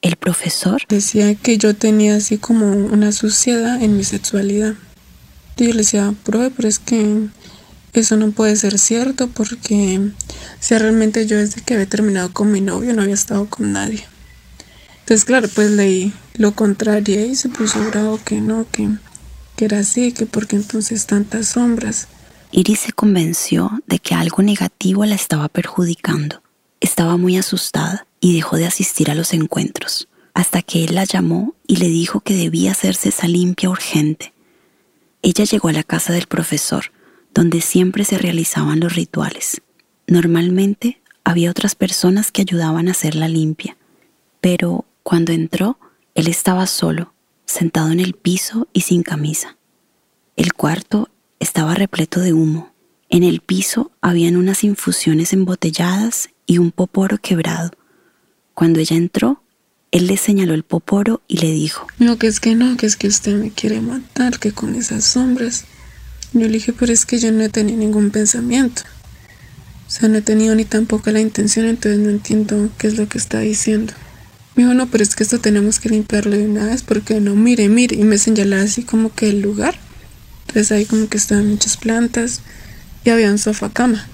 el 0.00 0.14
profesor 0.14 0.82
decía 0.88 1.34
que 1.34 1.58
yo 1.58 1.74
tenía 1.74 2.16
así 2.16 2.38
como 2.38 2.70
una 2.70 3.10
suciedad 3.10 3.82
en 3.82 3.96
mi 3.96 4.04
sexualidad. 4.04 4.74
Yo 5.56 5.66
le 5.66 5.72
decía, 5.78 6.14
pruebe, 6.22 6.52
pero 6.54 6.68
es 6.68 6.78
que 6.78 7.26
eso 7.92 8.16
no 8.16 8.30
puede 8.30 8.56
ser 8.56 8.78
cierto 8.78 9.28
porque 9.28 10.10
si 10.60 10.78
realmente 10.78 11.26
yo 11.26 11.36
desde 11.36 11.62
que 11.62 11.74
había 11.74 11.88
terminado 11.88 12.32
con 12.32 12.52
mi 12.52 12.60
novio 12.60 12.94
no 12.94 13.02
había 13.02 13.14
estado 13.14 13.46
con 13.46 13.72
nadie. 13.72 14.04
Entonces, 15.00 15.24
claro, 15.24 15.48
pues 15.54 15.70
leí 15.70 16.12
lo 16.34 16.52
contrario 16.52 17.24
y 17.24 17.34
se 17.34 17.48
puso 17.48 17.82
bravo 17.90 18.20
que 18.24 18.40
no, 18.40 18.66
que, 18.70 18.90
que 19.56 19.64
era 19.64 19.78
así, 19.78 20.12
que 20.12 20.26
porque 20.26 20.56
entonces 20.56 21.06
tantas 21.06 21.48
sombras. 21.48 22.08
Iris 22.52 22.80
se 22.80 22.92
convenció 22.92 23.82
de 23.86 23.98
que 23.98 24.14
algo 24.14 24.42
negativo 24.42 25.04
la 25.04 25.14
estaba 25.14 25.48
perjudicando. 25.48 26.42
Estaba 26.80 27.16
muy 27.16 27.36
asustada 27.36 28.06
y 28.20 28.34
dejó 28.34 28.56
de 28.56 28.66
asistir 28.66 29.10
a 29.10 29.14
los 29.14 29.32
encuentros, 29.32 30.08
hasta 30.34 30.62
que 30.62 30.84
él 30.84 30.94
la 30.94 31.04
llamó 31.04 31.54
y 31.66 31.76
le 31.76 31.88
dijo 31.88 32.20
que 32.20 32.34
debía 32.34 32.72
hacerse 32.72 33.08
esa 33.08 33.28
limpia 33.28 33.70
urgente. 33.70 34.32
Ella 35.22 35.44
llegó 35.44 35.68
a 35.68 35.72
la 35.72 35.82
casa 35.82 36.12
del 36.12 36.26
profesor, 36.26 36.92
donde 37.34 37.60
siempre 37.60 38.04
se 38.04 38.18
realizaban 38.18 38.80
los 38.80 38.94
rituales. 38.94 39.60
Normalmente 40.06 41.00
había 41.24 41.50
otras 41.50 41.74
personas 41.74 42.32
que 42.32 42.42
ayudaban 42.42 42.88
a 42.88 42.92
hacer 42.92 43.14
la 43.14 43.28
limpia, 43.28 43.76
pero 44.40 44.86
cuando 45.02 45.32
entró, 45.32 45.78
él 46.14 46.26
estaba 46.26 46.66
solo, 46.66 47.12
sentado 47.46 47.90
en 47.90 48.00
el 48.00 48.14
piso 48.14 48.68
y 48.72 48.82
sin 48.82 49.02
camisa. 49.02 49.56
El 50.36 50.52
cuarto 50.52 51.10
estaba 51.40 51.74
repleto 51.74 52.20
de 52.20 52.32
humo. 52.32 52.72
En 53.08 53.22
el 53.22 53.40
piso 53.40 53.90
habían 54.00 54.36
unas 54.36 54.64
infusiones 54.64 55.32
embotelladas 55.32 56.30
y 56.46 56.58
un 56.58 56.72
poporo 56.72 57.18
quebrado. 57.18 57.70
Cuando 58.54 58.80
ella 58.80 58.96
entró, 58.96 59.42
él 59.90 60.06
le 60.06 60.16
señaló 60.16 60.54
el 60.54 60.62
poporo 60.62 61.22
y 61.28 61.38
le 61.38 61.50
dijo, 61.52 61.86
No, 61.98 62.18
que 62.18 62.26
es 62.26 62.40
que 62.40 62.54
no, 62.54 62.76
que 62.76 62.86
es 62.86 62.96
que 62.96 63.08
usted 63.08 63.40
me 63.40 63.50
quiere 63.50 63.80
matar, 63.80 64.38
que 64.38 64.52
con 64.52 64.74
esas 64.74 65.04
sombras. 65.04 65.64
Yo 66.32 66.40
le 66.40 66.48
dije, 66.48 66.72
pero 66.72 66.92
es 66.92 67.06
que 67.06 67.18
yo 67.18 67.32
no 67.32 67.42
he 67.42 67.48
tenido 67.48 67.78
ningún 67.78 68.10
pensamiento. 68.10 68.82
O 69.86 69.90
sea, 69.90 70.08
no 70.08 70.18
he 70.18 70.22
tenido 70.22 70.54
ni 70.54 70.64
tampoco 70.64 71.10
la 71.10 71.20
intención, 71.20 71.66
entonces 71.66 71.98
no 72.00 72.10
entiendo 72.10 72.70
qué 72.78 72.88
es 72.88 72.96
lo 72.96 73.08
que 73.08 73.18
está 73.18 73.40
diciendo. 73.40 73.94
Me 74.54 74.64
dijo, 74.64 74.74
no, 74.74 74.88
pero 74.90 75.02
es 75.02 75.14
que 75.14 75.22
esto 75.22 75.40
tenemos 75.40 75.80
que 75.80 75.88
limpiarlo 75.88 76.32
de 76.32 76.46
una 76.46 76.66
vez 76.66 76.82
porque 76.82 77.20
no, 77.20 77.34
mire, 77.34 77.68
mire. 77.68 77.96
Y 77.96 78.04
me 78.04 78.18
señalaba 78.18 78.62
así 78.62 78.82
como 78.82 79.14
que 79.14 79.30
el 79.30 79.40
lugar. 79.40 79.76
Entonces 80.46 80.72
ahí 80.72 80.84
como 80.84 81.08
que 81.08 81.16
estaban 81.16 81.48
muchas 81.48 81.76
plantas 81.76 82.40
y 83.04 83.10
había 83.10 83.30
un 83.30 83.38
sofá 83.38 83.70
cama. 83.70 84.06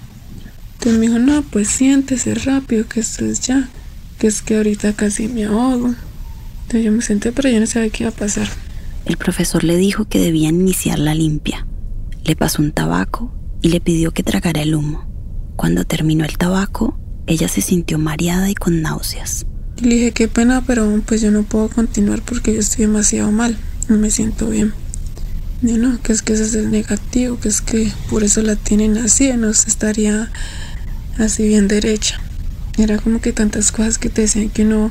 Entonces 0.74 1.00
me 1.00 1.06
dijo, 1.06 1.18
no, 1.18 1.42
pues 1.42 1.68
siéntese 1.68 2.34
rápido, 2.34 2.86
que 2.88 3.00
esto 3.00 3.24
es 3.24 3.40
ya 3.40 3.68
que 4.18 4.26
es 4.26 4.42
que 4.42 4.56
ahorita 4.56 4.92
casi 4.94 5.28
me 5.28 5.44
ahogo. 5.44 5.94
Entonces 6.62 6.84
yo 6.84 6.92
me 6.92 7.02
senté, 7.02 7.32
pero 7.32 7.48
yo 7.48 7.60
no 7.60 7.66
sabía 7.66 7.90
qué 7.90 8.04
iba 8.04 8.10
a 8.10 8.14
pasar. 8.14 8.48
El 9.04 9.16
profesor 9.16 9.64
le 9.64 9.76
dijo 9.76 10.06
que 10.06 10.18
debían 10.18 10.60
iniciar 10.60 10.98
la 10.98 11.14
limpia. 11.14 11.66
Le 12.24 12.36
pasó 12.36 12.62
un 12.62 12.72
tabaco 12.72 13.30
y 13.60 13.68
le 13.68 13.80
pidió 13.80 14.12
que 14.12 14.22
tragara 14.22 14.62
el 14.62 14.74
humo. 14.74 15.06
Cuando 15.56 15.84
terminó 15.84 16.24
el 16.24 16.38
tabaco, 16.38 16.98
ella 17.26 17.48
se 17.48 17.60
sintió 17.60 17.98
mareada 17.98 18.48
y 18.48 18.54
con 18.54 18.80
náuseas. 18.80 19.44
Le 19.82 19.94
dije, 19.94 20.12
qué 20.12 20.28
pena, 20.28 20.62
pero 20.66 21.02
pues 21.04 21.20
yo 21.20 21.30
no 21.30 21.42
puedo 21.42 21.68
continuar 21.68 22.22
porque 22.22 22.54
yo 22.54 22.60
estoy 22.60 22.86
demasiado 22.86 23.30
mal, 23.30 23.58
no 23.88 23.96
me 23.96 24.10
siento 24.10 24.48
bien. 24.48 24.72
Y 25.62 25.72
no, 25.72 26.00
que 26.00 26.12
es 26.14 26.22
que 26.22 26.32
ese 26.32 26.44
es 26.44 26.66
negativo, 26.66 27.38
que 27.38 27.48
es 27.48 27.60
que 27.60 27.92
por 28.08 28.24
eso 28.24 28.40
la 28.40 28.56
tienen 28.56 28.96
así, 28.96 29.30
no 29.34 29.50
estaría 29.50 30.30
así 31.18 31.46
bien 31.46 31.68
derecha. 31.68 32.20
Era 32.78 32.96
como 32.98 33.20
que 33.20 33.32
tantas 33.32 33.70
cosas 33.70 33.98
que 33.98 34.08
te 34.08 34.22
decían 34.22 34.48
que 34.48 34.64
no, 34.64 34.90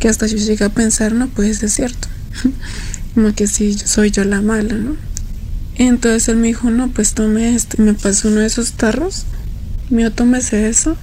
que 0.00 0.08
hasta 0.08 0.26
yo 0.26 0.38
llegué 0.38 0.64
a 0.64 0.70
pensar, 0.70 1.12
no 1.12 1.28
puede 1.28 1.54
ser 1.54 1.70
cierto. 1.70 2.08
como 3.14 3.32
que 3.32 3.46
sí, 3.46 3.74
soy 3.74 4.10
yo 4.10 4.24
la 4.24 4.40
mala, 4.40 4.74
¿no? 4.74 4.96
Entonces 5.76 6.28
él 6.28 6.36
me 6.36 6.48
dijo, 6.48 6.70
no, 6.70 6.88
pues 6.88 7.14
tome 7.14 7.54
esto. 7.54 7.76
Y 7.78 7.82
me 7.82 7.94
pasó 7.94 8.28
uno 8.28 8.40
de 8.40 8.46
esos 8.46 8.72
tarros. 8.72 9.24
Me 9.90 10.08
tómese 10.10 10.68
eso 10.68 10.96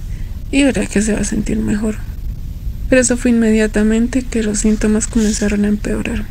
y 0.50 0.64
verá 0.64 0.86
que 0.86 1.02
se 1.02 1.12
va 1.12 1.20
a 1.20 1.24
sentir 1.24 1.58
mejor. 1.58 1.96
Pero 2.88 3.00
eso 3.00 3.16
fue 3.16 3.30
inmediatamente 3.30 4.22
que 4.22 4.42
los 4.42 4.58
síntomas 4.58 5.06
comenzaron 5.06 5.64
a 5.64 5.68
empeorar. 5.68 6.24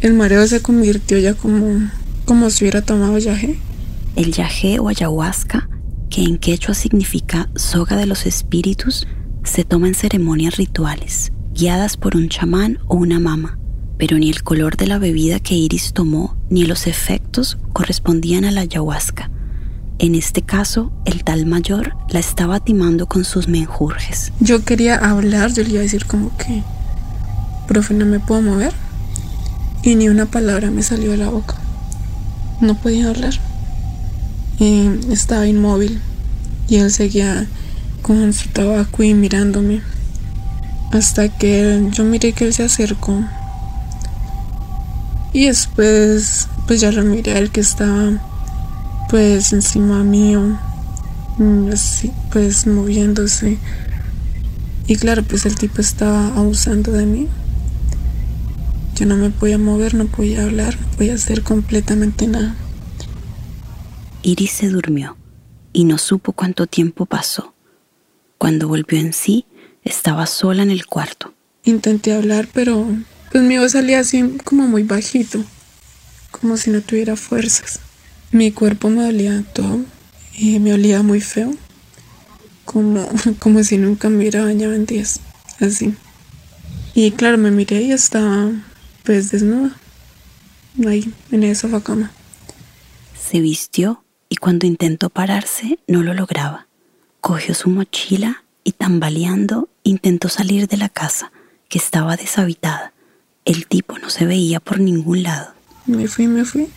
El 0.00 0.14
mareo 0.14 0.46
se 0.46 0.62
convirtió 0.62 1.18
ya 1.18 1.34
como, 1.34 1.90
como 2.24 2.50
si 2.50 2.64
hubiera 2.64 2.82
tomado 2.82 3.18
yagé. 3.18 3.58
El 4.16 4.32
yagé 4.32 4.78
o 4.78 4.88
ayahuasca 4.88 5.68
que 6.12 6.22
en 6.22 6.36
quechua 6.36 6.74
significa 6.74 7.48
soga 7.56 7.96
de 7.96 8.04
los 8.04 8.26
espíritus, 8.26 9.06
se 9.44 9.64
toma 9.64 9.88
en 9.88 9.94
ceremonias 9.94 10.58
rituales, 10.58 11.32
guiadas 11.54 11.96
por 11.96 12.16
un 12.16 12.28
chamán 12.28 12.78
o 12.86 12.96
una 12.96 13.18
mama, 13.18 13.58
pero 14.02 14.18
ni 14.18 14.30
el 14.30 14.42
color 14.42 14.76
de 14.76 14.88
la 14.88 14.98
bebida 14.98 15.38
que 15.38 15.54
Iris 15.54 15.92
tomó 15.92 16.36
ni 16.50 16.64
los 16.64 16.88
efectos 16.88 17.56
correspondían 17.72 18.44
a 18.44 18.50
la 18.50 18.62
ayahuasca. 18.62 19.30
En 20.00 20.16
este 20.16 20.42
caso, 20.42 20.90
el 21.04 21.22
tal 21.22 21.46
mayor 21.46 21.94
la 22.08 22.18
estaba 22.18 22.58
timando 22.58 23.06
con 23.06 23.22
sus 23.22 23.46
menjurjes. 23.46 24.32
Yo 24.40 24.64
quería 24.64 24.96
hablar, 24.96 25.52
yo 25.52 25.62
le 25.62 25.70
iba 25.70 25.78
a 25.78 25.82
decir 25.82 26.06
como 26.06 26.36
que, 26.36 26.64
profe, 27.68 27.94
no 27.94 28.04
me 28.04 28.18
puedo 28.18 28.42
mover. 28.42 28.72
Y 29.84 29.94
ni 29.94 30.08
una 30.08 30.26
palabra 30.26 30.72
me 30.72 30.82
salió 30.82 31.12
de 31.12 31.18
la 31.18 31.28
boca. 31.28 31.54
No 32.60 32.74
podía 32.74 33.08
hablar 33.08 33.34
estaba 35.12 35.46
inmóvil 35.46 36.00
y 36.68 36.78
él 36.78 36.90
seguía 36.90 37.46
con 38.02 38.32
su 38.32 38.48
tabaco 38.48 39.04
y 39.04 39.14
mirándome 39.14 39.80
hasta 40.90 41.28
que 41.28 41.88
yo 41.92 42.02
miré 42.02 42.32
que 42.32 42.46
él 42.46 42.52
se 42.52 42.64
acercó 42.64 43.22
y 45.32 45.46
después 45.46 46.48
pues 46.66 46.80
ya 46.80 46.92
lo 46.92 47.02
miré 47.02 47.38
él 47.38 47.50
que 47.50 47.60
estaba 47.60 48.20
pues 49.10 49.52
encima 49.52 50.04
mío 50.04 50.58
así 51.72 52.12
pues 52.32 52.66
moviéndose 52.66 53.58
y 54.86 54.96
claro 54.96 55.22
pues 55.22 55.46
el 55.46 55.54
tipo 55.54 55.80
estaba 55.80 56.28
abusando 56.28 56.92
de 56.92 57.06
mí 57.06 57.28
yo 58.94 59.06
no 59.06 59.16
me 59.16 59.30
podía 59.30 59.58
mover 59.58 59.94
no 59.94 60.06
podía 60.06 60.44
hablar 60.44 60.78
no 60.80 60.86
podía 60.96 61.14
hacer 61.14 61.42
completamente 61.42 62.26
nada 62.26 62.54
Iris 64.22 64.52
se 64.52 64.68
durmió 64.68 65.16
y 65.72 65.84
no 65.84 65.98
supo 65.98 66.32
cuánto 66.32 66.66
tiempo 66.66 67.06
pasó. 67.06 67.54
Cuando 68.38 68.68
volvió 68.68 68.98
en 69.00 69.12
sí, 69.12 69.46
estaba 69.82 70.26
sola 70.26 70.62
en 70.62 70.70
el 70.70 70.86
cuarto. 70.86 71.34
Intenté 71.64 72.14
hablar, 72.14 72.48
pero 72.52 72.86
pues 73.32 73.42
mi 73.42 73.56
voz 73.56 73.72
salía 73.72 74.00
así 74.00 74.36
como 74.44 74.68
muy 74.68 74.82
bajito, 74.82 75.42
como 76.30 76.58
si 76.58 76.68
no 76.70 76.82
tuviera 76.82 77.16
fuerzas. 77.16 77.80
Mi 78.30 78.52
cuerpo 78.52 78.90
me 78.90 79.04
dolía 79.04 79.42
todo 79.54 79.80
y 80.36 80.58
me 80.58 80.74
olía 80.74 81.02
muy 81.02 81.22
feo, 81.22 81.54
como, 82.66 83.08
como 83.38 83.64
si 83.64 83.78
nunca 83.78 84.10
me 84.10 84.18
hubiera 84.18 84.44
bañado 84.44 84.74
en 84.74 84.84
días, 84.84 85.20
así. 85.60 85.94
Y 86.94 87.10
claro, 87.12 87.38
me 87.38 87.50
miré 87.50 87.80
y 87.80 87.92
estaba 87.92 88.50
pues 89.02 89.30
desnuda, 89.30 89.78
ahí 90.86 91.10
en 91.30 91.44
esa 91.44 91.62
sofá 91.62 91.82
cama. 91.82 92.12
Se 93.18 93.40
vistió 93.40 94.04
y 94.28 94.36
cuando 94.36 94.66
intentó 94.66 95.08
pararse 95.08 95.78
no 95.86 96.02
lo 96.02 96.12
lograba. 96.12 96.66
Cogió 97.22 97.54
su 97.54 97.70
mochila 97.70 98.44
y 98.62 98.72
tambaleando 98.72 99.70
intentó 99.84 100.28
salir 100.28 100.68
de 100.68 100.76
la 100.76 100.90
casa, 100.90 101.32
que 101.70 101.78
estaba 101.78 102.16
deshabitada. 102.16 102.91
El 103.44 103.66
tipo 103.66 103.98
no 103.98 104.08
se 104.08 104.24
veía 104.24 104.60
por 104.60 104.78
ningún 104.78 105.24
lado. 105.24 105.52
Me 105.86 106.06
fui, 106.06 106.28
me 106.28 106.44
fui. 106.44 106.68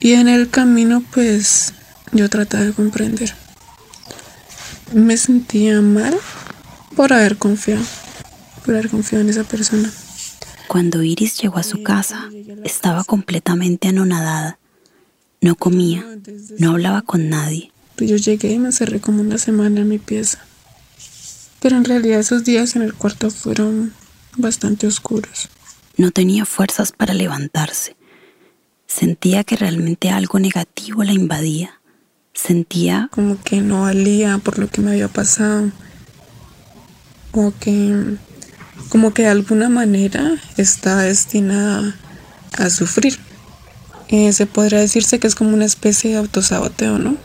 Y 0.00 0.12
en 0.12 0.28
el 0.28 0.48
camino 0.48 1.02
pues 1.12 1.74
yo 2.12 2.28
trataba 2.30 2.64
de 2.64 2.72
comprender. 2.72 3.34
me 4.92 5.16
sentía 5.16 5.80
mal 5.80 6.16
por 6.94 7.12
haber 7.12 7.36
confiado, 7.36 7.82
por 8.64 8.74
haber 8.74 8.88
confiado 8.88 9.22
en 9.24 9.30
esa 9.30 9.44
persona. 9.44 9.90
Cuando 10.68 11.02
Iris 11.02 11.40
llegó 11.40 11.58
a 11.58 11.62
su 11.62 11.82
casa, 11.82 12.30
estaba 12.64 13.04
completamente 13.04 13.88
anonadada. 13.88 14.58
No 15.40 15.56
comía, 15.56 16.04
no 16.58 16.70
hablaba 16.70 17.02
con 17.02 17.28
nadie. 17.28 17.72
Pues 17.96 18.08
yo 18.08 18.16
llegué 18.16 18.52
y 18.52 18.58
me 18.58 18.72
cerré 18.72 19.00
como 19.00 19.20
una 19.20 19.38
semana 19.38 19.80
en 19.80 19.88
mi 19.88 19.98
pieza. 19.98 20.38
Pero 21.60 21.76
en 21.76 21.84
realidad 21.84 22.20
esos 22.20 22.44
días 22.44 22.76
en 22.76 22.82
el 22.82 22.94
cuarto 22.94 23.30
fueron 23.30 23.92
bastante 24.36 24.86
oscuros. 24.86 25.48
No 25.96 26.10
tenía 26.10 26.44
fuerzas 26.44 26.92
para 26.92 27.14
levantarse. 27.14 27.96
Sentía 28.86 29.44
que 29.44 29.56
realmente 29.56 30.10
algo 30.10 30.38
negativo 30.38 31.04
la 31.04 31.12
invadía. 31.12 31.80
Sentía 32.32 33.08
como 33.12 33.40
que 33.42 33.60
no 33.60 33.82
valía 33.82 34.38
por 34.38 34.58
lo 34.58 34.68
que 34.68 34.80
me 34.80 34.92
había 34.92 35.08
pasado. 35.08 35.70
O 37.32 37.52
que 37.58 38.16
como 38.88 39.12
que 39.12 39.22
de 39.22 39.28
alguna 39.28 39.68
manera 39.68 40.36
está 40.56 40.98
destinada 40.98 41.94
a 42.52 42.70
sufrir. 42.70 43.18
Eh, 44.08 44.32
se 44.32 44.46
podría 44.46 44.80
decirse 44.80 45.18
que 45.18 45.26
es 45.26 45.34
como 45.34 45.54
una 45.54 45.64
especie 45.64 46.10
de 46.10 46.16
autosaboteo, 46.18 46.98
¿no? 46.98 47.16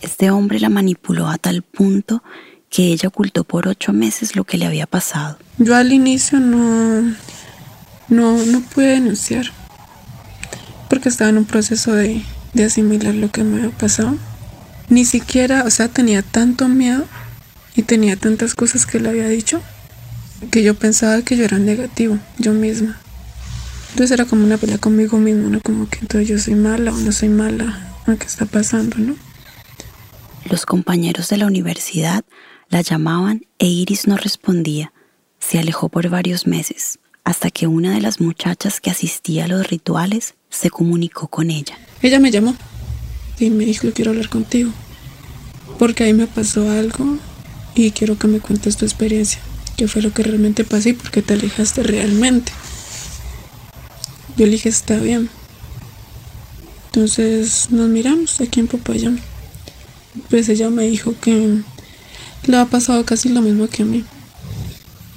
Este 0.00 0.30
hombre 0.30 0.60
la 0.60 0.68
manipuló 0.68 1.28
a 1.28 1.38
tal 1.38 1.62
punto 1.62 2.22
que 2.68 2.86
ella 2.86 3.08
ocultó 3.08 3.44
por 3.44 3.68
ocho 3.68 3.92
meses 3.92 4.34
lo 4.34 4.44
que 4.44 4.58
le 4.58 4.66
había 4.66 4.86
pasado. 4.86 5.38
Yo 5.58 5.76
al 5.76 5.92
inicio 5.92 6.40
no, 6.40 7.14
no, 8.08 8.36
no 8.44 8.60
pude 8.60 8.88
denunciar 8.88 9.46
porque 10.92 11.08
estaba 11.08 11.30
en 11.30 11.38
un 11.38 11.46
proceso 11.46 11.94
de, 11.94 12.22
de 12.52 12.64
asimilar 12.64 13.14
lo 13.14 13.30
que 13.30 13.42
me 13.44 13.62
había 13.62 13.70
pasado. 13.70 14.14
Ni 14.90 15.06
siquiera, 15.06 15.64
o 15.64 15.70
sea, 15.70 15.88
tenía 15.88 16.20
tanto 16.20 16.68
miedo 16.68 17.06
y 17.74 17.82
tenía 17.82 18.16
tantas 18.16 18.54
cosas 18.54 18.84
que 18.84 19.00
le 19.00 19.08
había 19.08 19.26
dicho 19.26 19.62
que 20.50 20.62
yo 20.62 20.74
pensaba 20.74 21.22
que 21.22 21.36
yo 21.36 21.44
era 21.44 21.58
negativo, 21.58 22.18
yo 22.38 22.52
misma. 22.52 22.98
Entonces 23.90 24.10
era 24.10 24.24
como 24.26 24.44
una 24.44 24.58
pelea 24.58 24.78
conmigo 24.78 25.18
mismo, 25.18 25.48
¿no? 25.48 25.60
Como 25.60 25.88
que 25.88 26.00
entonces 26.00 26.28
yo 26.28 26.38
soy 26.38 26.56
mala 26.56 26.92
o 26.92 26.96
no 26.96 27.12
soy 27.12 27.28
mala, 27.30 27.94
¿qué 28.06 28.26
está 28.26 28.46
pasando, 28.46 28.98
no? 28.98 29.16
Los 30.50 30.66
compañeros 30.66 31.28
de 31.30 31.38
la 31.38 31.46
universidad 31.46 32.24
la 32.68 32.80
llamaban 32.80 33.46
e 33.58 33.66
Iris 33.66 34.06
no 34.06 34.16
respondía. 34.16 34.92
Se 35.38 35.58
alejó 35.58 35.88
por 35.88 36.08
varios 36.08 36.46
meses, 36.46 36.98
hasta 37.24 37.50
que 37.50 37.66
una 37.66 37.94
de 37.94 38.00
las 38.00 38.20
muchachas 38.20 38.80
que 38.80 38.90
asistía 38.90 39.44
a 39.44 39.48
los 39.48 39.68
rituales 39.68 40.34
se 40.50 40.70
comunicó 40.70 41.28
con 41.28 41.50
ella. 41.50 41.78
Ella 42.02 42.18
me 42.18 42.30
llamó 42.30 42.54
y 43.38 43.50
me 43.50 43.64
dijo, 43.64 43.88
quiero 43.94 44.10
hablar 44.10 44.28
contigo, 44.28 44.70
porque 45.78 46.04
ahí 46.04 46.12
me 46.12 46.26
pasó 46.26 46.70
algo 46.70 47.18
y 47.74 47.90
quiero 47.92 48.18
que 48.18 48.28
me 48.28 48.40
cuentes 48.40 48.76
tu 48.76 48.84
experiencia 48.84 49.40
qué 49.76 49.88
fue 49.88 50.02
lo 50.02 50.12
que 50.12 50.22
realmente 50.22 50.64
pasó 50.64 50.90
y 50.90 50.92
por 50.92 51.10
qué 51.10 51.22
te 51.22 51.34
alejaste 51.34 51.82
realmente. 51.82 52.52
Yo 54.36 54.46
le 54.46 54.52
dije, 54.52 54.68
está 54.68 54.96
bien. 54.98 55.28
Entonces 56.86 57.68
nos 57.70 57.88
miramos 57.88 58.40
aquí 58.40 58.60
en 58.60 58.68
Popayán. 58.68 59.20
Pues 60.30 60.48
ella 60.48 60.70
me 60.70 60.84
dijo 60.84 61.14
que 61.20 61.62
le 62.46 62.56
ha 62.56 62.66
pasado 62.66 63.04
casi 63.04 63.28
lo 63.28 63.40
mismo 63.40 63.66
que 63.68 63.82
a 63.82 63.86
mí. 63.86 64.04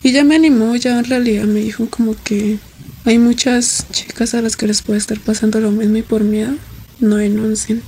Y 0.06 0.12
ya 0.12 0.24
me 0.24 0.36
animó, 0.36 0.76
ya 0.76 1.00
en 1.00 1.06
realidad 1.06 1.46
me 1.46 1.62
dijo 1.62 1.90
como 1.90 2.16
que 2.16 2.60
hay 3.06 3.18
muchas 3.18 3.88
chicas 3.92 4.36
a 4.36 4.42
las 4.44 4.56
que 4.56 4.68
les 4.68 4.84
puede 4.84 5.00
estar 5.00 5.20
pasando 5.20 5.60
lo 5.60 5.72
mismo 5.72 5.98
y 5.98 6.04
por 6.04 6.24
miedo 6.24 6.54
no 7.00 7.16
denuncien. 7.16 7.82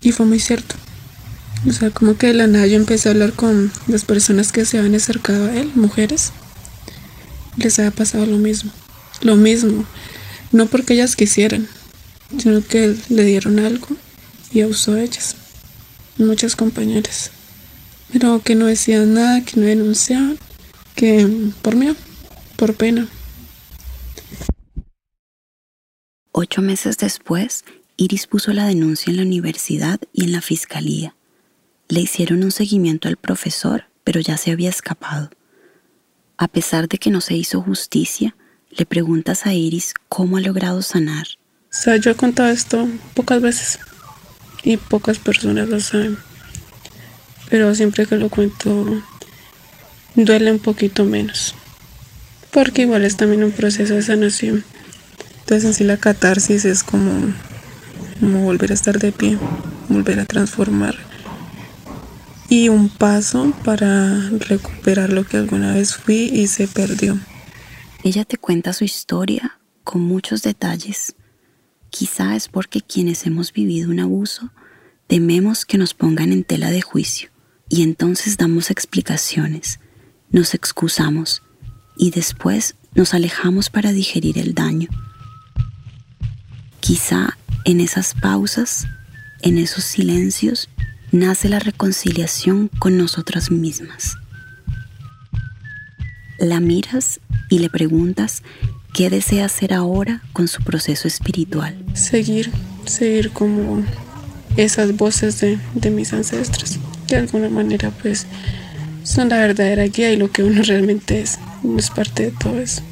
Y 0.00 0.10
fue 0.10 0.26
muy 0.26 0.40
cierto. 0.40 0.74
O 1.64 1.70
sea, 1.70 1.90
como 1.90 2.18
que 2.18 2.26
de 2.26 2.34
la 2.34 2.48
nada 2.48 2.66
yo 2.66 2.74
empecé 2.74 3.08
a 3.08 3.12
hablar 3.12 3.32
con 3.32 3.70
las 3.86 4.04
personas 4.04 4.50
que 4.50 4.64
se 4.64 4.76
habían 4.76 4.96
acercado 4.96 5.46
a 5.46 5.54
él, 5.54 5.70
mujeres. 5.76 6.32
Les 7.58 7.78
había 7.78 7.92
pasado 7.92 8.26
lo 8.26 8.38
mismo. 8.38 8.72
Lo 9.20 9.36
mismo. 9.36 9.84
No 10.50 10.66
porque 10.66 10.94
ellas 10.94 11.14
quisieran, 11.14 11.68
sino 12.38 12.66
que 12.66 12.96
le 13.08 13.22
dieron 13.22 13.60
algo 13.60 13.86
y 14.50 14.62
abusó 14.62 14.94
de 14.94 15.04
ellas. 15.04 15.36
Muchas 16.18 16.56
compañeras. 16.56 17.30
Pero 18.12 18.42
que 18.42 18.56
no 18.56 18.66
decían 18.66 19.14
nada, 19.14 19.44
que 19.44 19.60
no 19.60 19.66
denunciaban, 19.66 20.38
que 20.96 21.52
por 21.62 21.76
miedo, 21.76 21.94
por 22.56 22.74
pena. 22.74 23.06
Ocho 26.32 26.62
meses 26.62 26.98
después, 26.98 27.64
Iris 27.96 28.26
puso 28.26 28.52
la 28.52 28.66
denuncia 28.66 29.10
en 29.10 29.18
la 29.18 29.22
universidad 29.22 30.00
y 30.12 30.24
en 30.24 30.32
la 30.32 30.40
fiscalía. 30.40 31.14
Le 31.88 32.00
hicieron 32.00 32.42
un 32.42 32.50
seguimiento 32.50 33.08
al 33.08 33.16
profesor, 33.16 33.84
pero 34.02 34.20
ya 34.20 34.36
se 34.36 34.50
había 34.50 34.70
escapado. 34.70 35.30
A 36.36 36.48
pesar 36.48 36.88
de 36.88 36.98
que 36.98 37.10
no 37.10 37.20
se 37.20 37.34
hizo 37.34 37.62
justicia, 37.62 38.36
le 38.70 38.84
preguntas 38.84 39.46
a 39.46 39.54
Iris 39.54 39.94
cómo 40.08 40.36
ha 40.36 40.40
logrado 40.40 40.82
sanar. 40.82 41.26
O 41.70 41.78
sea, 41.78 41.96
yo 41.96 42.10
he 42.10 42.14
contado 42.14 42.50
esto 42.50 42.88
pocas 43.14 43.40
veces 43.40 43.78
y 44.62 44.76
pocas 44.76 45.18
personas 45.18 45.68
lo 45.68 45.80
saben. 45.80 46.18
Pero 47.48 47.74
siempre 47.74 48.06
que 48.06 48.16
lo 48.16 48.28
cuento, 48.28 49.02
duele 50.16 50.50
un 50.50 50.58
poquito 50.58 51.04
menos. 51.04 51.54
Porque 52.50 52.82
igual 52.82 53.04
es 53.04 53.16
también 53.16 53.44
un 53.44 53.52
proceso 53.52 53.94
de 53.94 54.02
sanación. 54.02 54.64
Entonces 55.40 55.64
en 55.64 55.74
sí 55.74 55.84
la 55.84 55.98
catarsis 55.98 56.64
es 56.64 56.82
como, 56.82 57.12
como 58.18 58.42
volver 58.42 58.72
a 58.72 58.74
estar 58.74 58.98
de 58.98 59.12
pie, 59.12 59.38
volver 59.88 60.18
a 60.18 60.24
transformar 60.24 60.96
y 62.48 62.68
un 62.68 62.88
paso 62.88 63.52
para 63.64 64.30
recuperar 64.30 65.12
lo 65.12 65.24
que 65.24 65.36
alguna 65.36 65.74
vez 65.74 65.96
fui 65.96 66.30
y 66.32 66.46
se 66.46 66.68
perdió. 66.68 67.18
Ella 68.04 68.24
te 68.24 68.38
cuenta 68.38 68.72
su 68.72 68.84
historia 68.84 69.58
con 69.82 70.02
muchos 70.02 70.42
detalles. 70.42 71.16
Quizá 71.90 72.36
es 72.36 72.48
porque 72.48 72.80
quienes 72.80 73.26
hemos 73.26 73.52
vivido 73.52 73.90
un 73.90 74.00
abuso 74.00 74.52
tememos 75.06 75.64
que 75.64 75.78
nos 75.78 75.94
pongan 75.94 76.32
en 76.32 76.44
tela 76.44 76.70
de 76.70 76.82
juicio 76.82 77.30
y 77.68 77.82
entonces 77.82 78.36
damos 78.36 78.70
explicaciones, 78.70 79.80
nos 80.30 80.54
excusamos 80.54 81.42
y 81.96 82.10
después 82.10 82.76
nos 82.94 83.14
alejamos 83.14 83.70
para 83.70 83.92
digerir 83.92 84.38
el 84.38 84.54
daño. 84.54 84.88
Quizá 86.80 87.36
en 87.64 87.80
esas 87.80 88.14
pausas, 88.14 88.86
en 89.42 89.58
esos 89.58 89.84
silencios, 89.84 90.68
nace 91.12 91.48
la 91.48 91.58
reconciliación 91.58 92.68
con 92.78 92.96
nosotras 92.96 93.50
mismas. 93.50 94.16
La 96.38 96.60
miras 96.60 97.20
y 97.48 97.58
le 97.58 97.70
preguntas 97.70 98.42
qué 98.92 99.10
desea 99.10 99.46
hacer 99.46 99.72
ahora 99.72 100.22
con 100.32 100.48
su 100.48 100.62
proceso 100.62 101.08
espiritual. 101.08 101.76
Seguir, 101.94 102.50
seguir 102.86 103.30
como 103.30 103.82
esas 104.56 104.96
voces 104.96 105.40
de, 105.40 105.58
de 105.74 105.90
mis 105.90 106.12
ancestros. 106.12 106.78
De 107.08 107.16
alguna 107.16 107.48
manera, 107.48 107.90
pues, 107.90 108.26
son 109.06 109.28
la 109.28 109.38
verdadera 109.38 109.84
guía 109.84 110.10
y 110.12 110.16
lo 110.16 110.32
que 110.32 110.42
uno 110.42 110.62
realmente 110.62 111.20
es. 111.20 111.38
Uno 111.62 111.78
es 111.78 111.90
parte 111.90 112.24
de 112.24 112.30
todo 112.32 112.58
eso. 112.58 112.82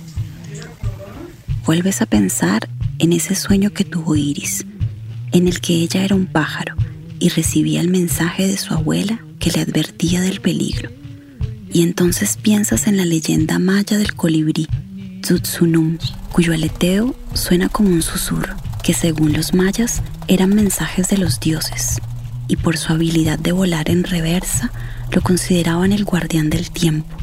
Vuelves 1.66 2.00
a 2.02 2.06
pensar 2.06 2.68
en 2.98 3.12
ese 3.12 3.34
sueño 3.34 3.72
que 3.72 3.84
tuvo 3.84 4.14
Iris, 4.14 4.64
en 5.32 5.48
el 5.48 5.60
que 5.60 5.74
ella 5.74 6.04
era 6.04 6.14
un 6.14 6.26
pájaro 6.26 6.76
y 7.18 7.30
recibía 7.30 7.80
el 7.80 7.88
mensaje 7.88 8.46
de 8.46 8.56
su 8.56 8.74
abuela 8.74 9.18
que 9.40 9.50
le 9.50 9.60
advertía 9.60 10.20
del 10.20 10.40
peligro. 10.40 10.90
Y 11.72 11.82
entonces 11.82 12.38
piensas 12.40 12.86
en 12.86 12.96
la 12.96 13.04
leyenda 13.04 13.58
maya 13.58 13.98
del 13.98 14.14
colibrí, 14.14 14.68
Tsutsunum, 15.20 15.98
cuyo 16.30 16.52
aleteo 16.52 17.16
suena 17.34 17.68
como 17.68 17.88
un 17.88 18.02
susurro, 18.02 18.54
que 18.84 18.94
según 18.94 19.32
los 19.32 19.52
mayas 19.52 20.00
eran 20.28 20.54
mensajes 20.54 21.08
de 21.08 21.18
los 21.18 21.40
dioses, 21.40 22.00
y 22.46 22.56
por 22.56 22.76
su 22.76 22.92
habilidad 22.92 23.38
de 23.38 23.52
volar 23.52 23.90
en 23.90 24.04
reversa 24.04 24.70
lo 25.14 25.22
consideraban 25.22 25.92
el 25.92 26.04
guardián 26.04 26.50
del 26.50 26.70
tiempo, 26.70 27.16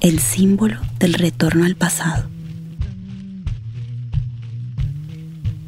el 0.00 0.18
símbolo 0.18 0.80
del 0.98 1.14
retorno 1.14 1.64
al 1.64 1.76
pasado. 1.76 2.28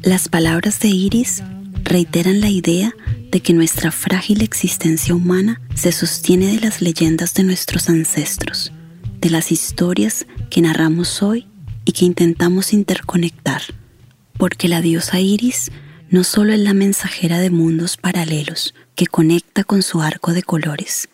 Las 0.01 0.27
palabras 0.27 0.79
de 0.79 0.89
Iris 0.89 1.41
reiteran 1.83 2.41
la 2.41 2.49
idea 2.49 2.93
de 3.31 3.39
que 3.41 3.53
nuestra 3.53 3.91
frágil 3.91 4.41
existencia 4.41 5.15
humana 5.15 5.61
se 5.73 5.91
sostiene 5.91 6.47
de 6.47 6.59
las 6.59 6.81
leyendas 6.81 7.33
de 7.33 7.43
nuestros 7.43 7.89
ancestros, 7.89 8.73
de 9.21 9.29
las 9.29 9.51
historias 9.51 10.25
que 10.49 10.61
narramos 10.61 11.23
hoy 11.23 11.47
y 11.85 11.93
que 11.93 12.05
intentamos 12.05 12.73
interconectar, 12.73 13.61
porque 14.37 14.67
la 14.67 14.81
diosa 14.81 15.19
Iris 15.19 15.71
no 16.09 16.23
solo 16.23 16.53
es 16.53 16.59
la 16.59 16.73
mensajera 16.73 17.39
de 17.39 17.51
mundos 17.51 17.95
paralelos 17.95 18.73
que 18.95 19.07
conecta 19.07 19.63
con 19.63 19.81
su 19.81 20.01
arco 20.01 20.33
de 20.33 20.43
colores, 20.43 21.07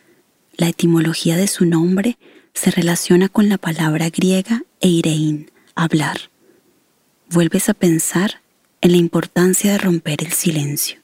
la 0.57 0.69
etimología 0.69 1.35
de 1.35 1.47
su 1.47 1.65
nombre 1.65 2.17
se 2.53 2.71
relaciona 2.71 3.27
con 3.27 3.49
la 3.49 3.57
palabra 3.57 4.09
griega 4.09 4.63
eirein, 4.79 5.51
hablar. 5.75 6.17
Vuelves 7.29 7.67
a 7.67 7.73
pensar 7.73 8.41
en 8.79 8.91
la 8.91 8.97
importancia 8.97 9.73
de 9.73 9.77
romper 9.79 10.23
el 10.23 10.31
silencio. 10.31 11.01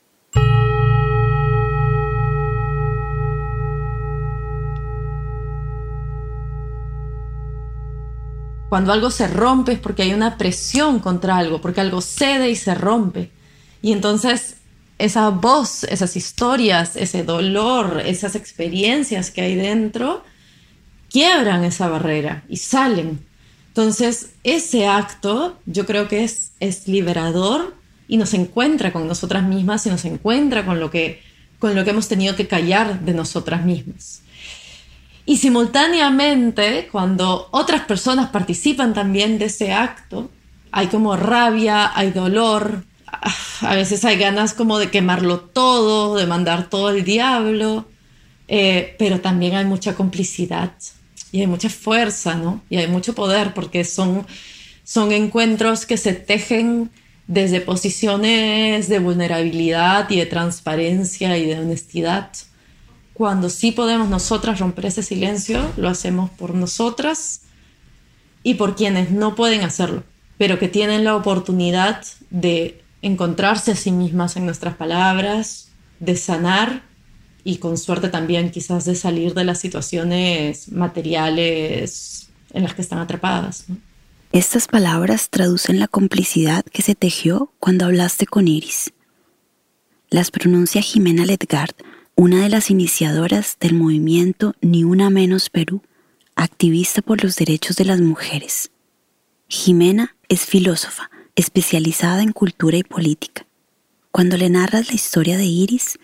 Cuando 8.70 8.94
algo 8.94 9.12
se 9.12 9.28
rompe 9.28 9.74
es 9.74 9.80
porque 9.80 10.04
hay 10.04 10.14
una 10.14 10.38
presión 10.38 11.00
contra 11.00 11.36
algo, 11.36 11.60
porque 11.60 11.82
algo 11.82 12.00
cede 12.00 12.50
y 12.50 12.56
se 12.56 12.74
rompe. 12.74 13.32
Y 13.82 13.92
entonces 13.92 14.61
esa 15.04 15.30
voz, 15.30 15.84
esas 15.86 16.16
historias, 16.16 16.96
ese 16.96 17.24
dolor, 17.24 18.02
esas 18.06 18.36
experiencias 18.36 19.32
que 19.32 19.42
hay 19.42 19.56
dentro, 19.56 20.24
quiebran 21.10 21.64
esa 21.64 21.90
barrera 21.90 22.44
y 22.48 22.58
salen. 22.58 23.26
Entonces, 23.68 24.32
ese 24.44 24.88
acto 24.88 25.58
yo 25.66 25.86
creo 25.86 26.08
que 26.08 26.24
es, 26.24 26.52
es 26.60 26.88
liberador 26.88 27.76
y 28.08 28.18
nos 28.18 28.34
encuentra 28.34 28.92
con 28.92 29.08
nosotras 29.08 29.44
mismas 29.44 29.86
y 29.86 29.90
nos 29.90 30.06
encuentra 30.06 30.66
con 30.66 30.80
lo 30.80 30.92
que, 30.92 31.22
con 31.60 31.76
lo 31.76 31.84
que 31.84 31.92
hemos 31.92 32.08
tenido 32.08 32.36
que 32.36 32.48
callar 32.48 33.00
de 33.02 33.14
nosotras 33.14 33.66
mismas. 33.66 34.22
Y 35.26 35.38
simultáneamente, 35.38 36.90
cuando 36.92 37.48
otras 37.52 37.86
personas 37.86 38.30
participan 38.30 38.94
también 38.94 39.40
de 39.40 39.46
ese 39.46 39.72
acto, 39.72 40.30
hay 40.72 40.88
como 40.88 41.16
rabia, 41.16 41.92
hay 41.96 42.12
dolor, 42.12 42.84
a 43.62 43.76
veces 43.76 44.06
hay 44.06 44.18
ganas 44.18 44.54
como 44.54 44.80
de 44.80 44.90
quemarlo 44.90 45.40
todo, 45.40 46.16
de 46.16 46.26
mandar 46.26 46.70
todo 46.70 46.88
al 46.88 47.04
diablo, 47.04 47.86
eh, 48.48 48.96
pero 48.98 49.22
también 49.22 49.56
hay 49.56 49.66
mucha 49.66 49.96
complicidad 49.96 50.74
y 51.32 51.42
hay 51.42 51.48
mucha 51.48 51.70
fuerza, 51.70 52.36
¿no? 52.36 52.62
Y 52.70 52.78
hay 52.78 52.88
mucho 52.88 53.14
poder 53.14 53.54
porque 53.54 53.84
son, 53.84 54.26
son 54.84 55.12
encuentros 55.12 55.86
que 55.86 55.98
se 55.98 56.14
tejen 56.14 56.90
desde 57.28 57.62
posiciones 57.62 58.90
de 58.90 59.00
vulnerabilidad 59.00 60.10
y 60.10 60.18
de 60.18 60.26
transparencia 60.26 61.38
y 61.38 61.46
de 61.46 61.60
honestidad. 61.60 62.32
Cuando 63.14 63.50
sí 63.50 63.72
podemos 63.72 64.10
nosotras 64.10 64.60
romper 64.60 64.88
ese 64.88 65.04
silencio, 65.04 65.72
lo 65.78 65.88
hacemos 65.88 66.30
por 66.32 66.54
nosotras 66.54 67.42
y 68.44 68.56
por 68.56 68.76
quienes 68.76 69.12
no 69.12 69.36
pueden 69.36 69.62
hacerlo, 69.62 70.04
pero 70.38 70.60
que 70.60 70.68
tienen 70.68 71.04
la 71.04 71.16
oportunidad 71.16 72.04
de 72.32 72.81
encontrarse 73.02 73.72
a 73.72 73.76
sí 73.76 73.92
mismas 73.92 74.36
en 74.38 74.46
nuestras 74.46 74.76
palabras, 74.76 75.70
de 76.00 76.16
sanar 76.16 76.84
y 77.44 77.58
con 77.58 77.78
suerte 77.78 78.10
también 78.10 78.52
quizás 78.52 78.86
de 78.86 78.96
salir 78.96 79.34
de 79.34 79.44
las 79.44 79.60
situaciones 79.60 80.72
materiales 80.72 82.30
en 82.54 82.64
las 82.64 82.74
que 82.74 82.82
están 82.82 83.00
atrapadas. 83.00 83.66
Estas 84.32 84.68
palabras 84.68 85.30
traducen 85.30 85.80
la 85.80 85.88
complicidad 85.88 86.64
que 86.64 86.82
se 86.82 86.96
tejió 86.96 87.52
cuando 87.60 87.86
hablaste 87.86 88.26
con 88.26 88.48
Iris. 88.48 88.94
Las 90.10 90.32
pronuncia 90.32 90.82
Jimena 90.82 91.26
Ledgard, 91.26 91.76
una 92.16 92.42
de 92.42 92.50
las 92.50 92.70
iniciadoras 92.70 93.58
del 93.60 93.74
movimiento 93.74 94.54
Ni 94.62 94.84
Una 94.84 95.10
Menos 95.10 95.50
Perú, 95.50 95.82
activista 96.36 97.02
por 97.02 97.24
los 97.24 97.36
derechos 97.36 97.76
de 97.76 97.86
las 97.86 98.02
mujeres. 98.02 98.72
Jimena 99.48 100.16
es 100.30 100.46
filósofa, 100.46 101.10
especializada 101.42 102.22
en 102.22 102.32
cultura 102.32 102.78
y 102.78 102.84
política. 102.84 103.46
Cuando 104.12 104.38
le 104.38 104.50
narras 104.50 104.88
la 104.90 104.96
historia 104.96 105.38
de 105.38 105.46
Iris, 105.46 106.00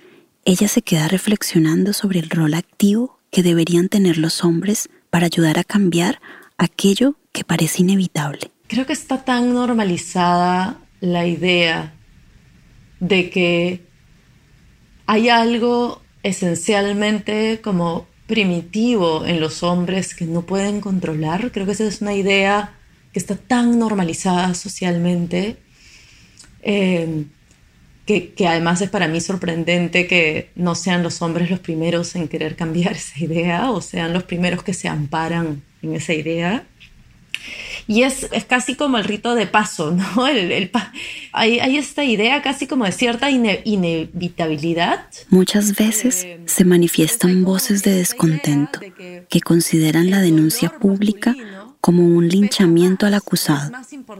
ella 0.45 0.67
se 0.67 0.81
queda 0.81 1.07
reflexionando 1.07 1.93
sobre 1.93 2.19
el 2.19 2.29
rol 2.29 2.53
activo 2.53 3.19
que 3.31 3.43
deberían 3.43 3.89
tener 3.89 4.17
los 4.17 4.43
hombres 4.43 4.89
para 5.09 5.25
ayudar 5.25 5.59
a 5.59 5.63
cambiar 5.63 6.21
aquello 6.57 7.15
que 7.31 7.43
parece 7.43 7.81
inevitable. 7.81 8.51
Creo 8.67 8.85
que 8.85 8.93
está 8.93 9.23
tan 9.23 9.53
normalizada 9.53 10.79
la 10.99 11.25
idea 11.27 11.93
de 12.99 13.29
que 13.29 13.85
hay 15.05 15.29
algo 15.29 16.01
esencialmente 16.23 17.61
como 17.61 18.07
primitivo 18.25 19.25
en 19.25 19.39
los 19.39 19.63
hombres 19.63 20.15
que 20.15 20.25
no 20.25 20.41
pueden 20.43 20.81
controlar. 20.81 21.51
Creo 21.51 21.65
que 21.65 21.71
esa 21.73 21.85
es 21.85 22.01
una 22.01 22.13
idea 22.13 22.76
que 23.17 23.19
está 23.19 23.35
tan 23.35 23.79
normalizada 23.79 24.53
socialmente, 24.53 25.57
eh, 26.61 27.25
que, 28.05 28.29
que, 28.33 28.47
además 28.47 28.79
es 28.81 28.91
para 28.91 29.07
mí 29.07 29.21
sorprendente 29.21 30.05
que 30.05 30.51
no 30.53 30.75
sean 30.75 31.01
los 31.01 31.23
hombres 31.23 31.49
los 31.49 31.59
primeros 31.59 32.15
en 32.15 32.27
querer 32.27 32.55
cambiar 32.55 32.93
esa 33.03 33.19
idea 33.19 33.71
o 33.71 33.81
sean 33.81 34.13
los 34.13 34.21
primeros 34.21 34.61
que 34.61 34.75
se 34.75 34.87
amparan 34.87 35.63
en 35.81 35.95
esa 35.95 36.13
idea. 36.13 36.63
Y 37.87 38.03
es, 38.03 38.27
es 38.31 38.45
casi 38.45 38.75
como 38.75 38.99
el 38.99 39.05
rito 39.05 39.33
de 39.33 39.47
paso, 39.47 39.89
¿no? 40.15 40.27
El, 40.27 40.51
el 40.51 40.69
hay, 41.31 41.59
hay, 41.59 41.77
esta 41.77 42.03
idea 42.03 42.43
casi 42.43 42.67
como 42.67 42.85
de 42.85 42.91
cierta 42.91 43.31
inevitabilidad. 43.31 45.07
Muchas 45.29 45.75
veces 45.75 46.23
eh, 46.23 46.39
se 46.45 46.65
manifiestan 46.65 47.43
voces 47.43 47.81
de 47.81 47.95
descontento 47.95 48.79
que 49.27 49.41
consideran 49.41 50.11
la 50.11 50.21
denuncia 50.21 50.69
pública 50.69 51.35
como 51.81 52.05
un 52.05 52.27
linchamiento 52.27 53.05
al 53.05 53.13
acusado. 53.13 53.71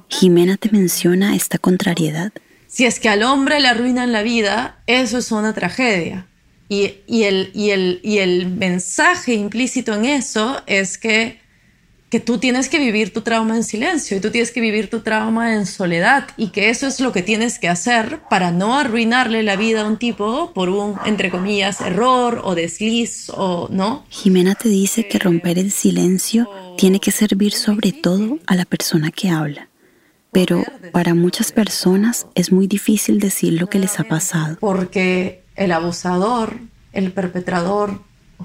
Jimena 0.10 0.58
te 0.58 0.70
menciona 0.72 1.36
esta 1.36 1.58
contrariedad. 1.58 2.32
Si 2.68 2.86
es 2.86 3.00
que 3.00 3.10
al 3.10 3.24
hombre 3.24 3.60
le 3.60 3.68
arruinan 3.68 4.12
la 4.12 4.22
vida, 4.22 4.80
eso 4.88 5.18
es 5.18 5.32
una 5.32 5.54
tragedia. 5.54 6.28
Y, 6.70 6.96
y, 7.08 7.24
el, 7.24 7.52
y, 7.54 7.70
el, 7.70 8.02
y 8.04 8.18
el 8.18 8.48
mensaje 8.48 9.34
implícito 9.34 9.94
en 9.94 10.06
eso 10.06 10.62
es 10.66 10.98
que 10.98 11.40
que 12.10 12.20
tú 12.22 12.38
tienes 12.38 12.70
que 12.70 12.80
vivir 12.80 13.12
tu 13.12 13.22
trauma 13.22 13.58
en 13.58 13.64
silencio 13.64 14.16
y 14.18 14.22
tú 14.22 14.32
tienes 14.32 14.52
que 14.52 14.62
vivir 14.62 14.90
tu 14.90 15.02
trauma 15.02 15.56
en 15.56 15.66
soledad 15.66 16.30
y 16.38 16.50
que 16.50 16.70
eso 16.70 16.88
es 16.88 17.02
lo 17.02 17.12
que 17.12 17.22
tienes 17.22 17.60
que 17.60 17.68
hacer 17.68 18.22
para 18.30 18.52
no 18.52 18.78
arruinarle 18.78 19.44
la 19.44 19.58
vida 19.58 19.82
a 19.82 19.86
un 19.86 19.98
tipo 19.98 20.54
por 20.54 20.70
un, 20.70 20.96
entre 21.06 21.30
comillas, 21.30 21.82
error 21.82 22.42
o 22.46 22.56
desliz 22.56 23.30
o 23.30 23.68
no. 23.70 24.06
Jimena 24.10 24.56
te 24.56 24.70
dice 24.70 25.08
que 25.08 25.20
romper 25.20 25.60
el 25.60 25.72
silencio 25.72 26.50
tiene 26.78 27.00
que 27.00 27.12
servir 27.12 27.54
sobre 27.54 27.92
todo 27.92 28.40
a 28.48 28.56
la 28.56 28.66
persona 28.66 29.12
que 29.12 29.30
habla. 29.30 29.70
Pero 30.32 30.64
para 30.92 31.14
muchas 31.14 31.52
personas 31.52 32.28
es 32.36 32.52
muy 32.52 32.68
difícil 32.68 33.20
decir 33.20 33.54
lo 33.54 33.68
que 33.68 33.80
les 33.80 34.00
ha 34.00 34.04
pasado. 34.04 34.58
Porque 34.60 35.44
el 35.56 35.72
abusador, 35.72 36.58
el 36.94 37.12
perpetrador, 37.12 38.02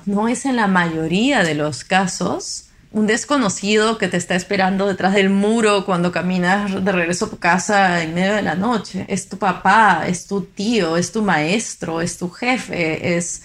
no 0.07 0.29
es 0.29 0.47
en 0.47 0.57
la 0.57 0.69
mayoría 0.69 1.43
de 1.43 1.55
los 1.55 1.85
casos 1.85 2.69
un 2.93 3.07
desconocido 3.07 3.97
que 3.97 4.09
te 4.09 4.17
está 4.17 4.35
esperando 4.35 4.87
detrás 4.87 5.15
del 5.15 5.31
muro 5.31 5.85
cuando 5.87 6.13
caminas 6.13 6.85
de 6.85 6.93
regreso 6.93 7.27
a 7.27 7.31
tu 7.31 7.39
casa 7.39 8.03
en 8.03 8.15
medio 8.15 8.35
de 8.35 8.43
la 8.43 8.55
noche. 8.55 9.05
Es 9.09 9.29
tu 9.29 9.39
papá, 9.39 10.05
es 10.07 10.27
tu 10.27 10.43
tío, 10.43 10.97
es 10.97 11.11
tu 11.13 11.23
maestro, 11.23 12.01
es 12.01 12.19
tu 12.19 12.29
jefe, 12.31 13.17
es 13.17 13.43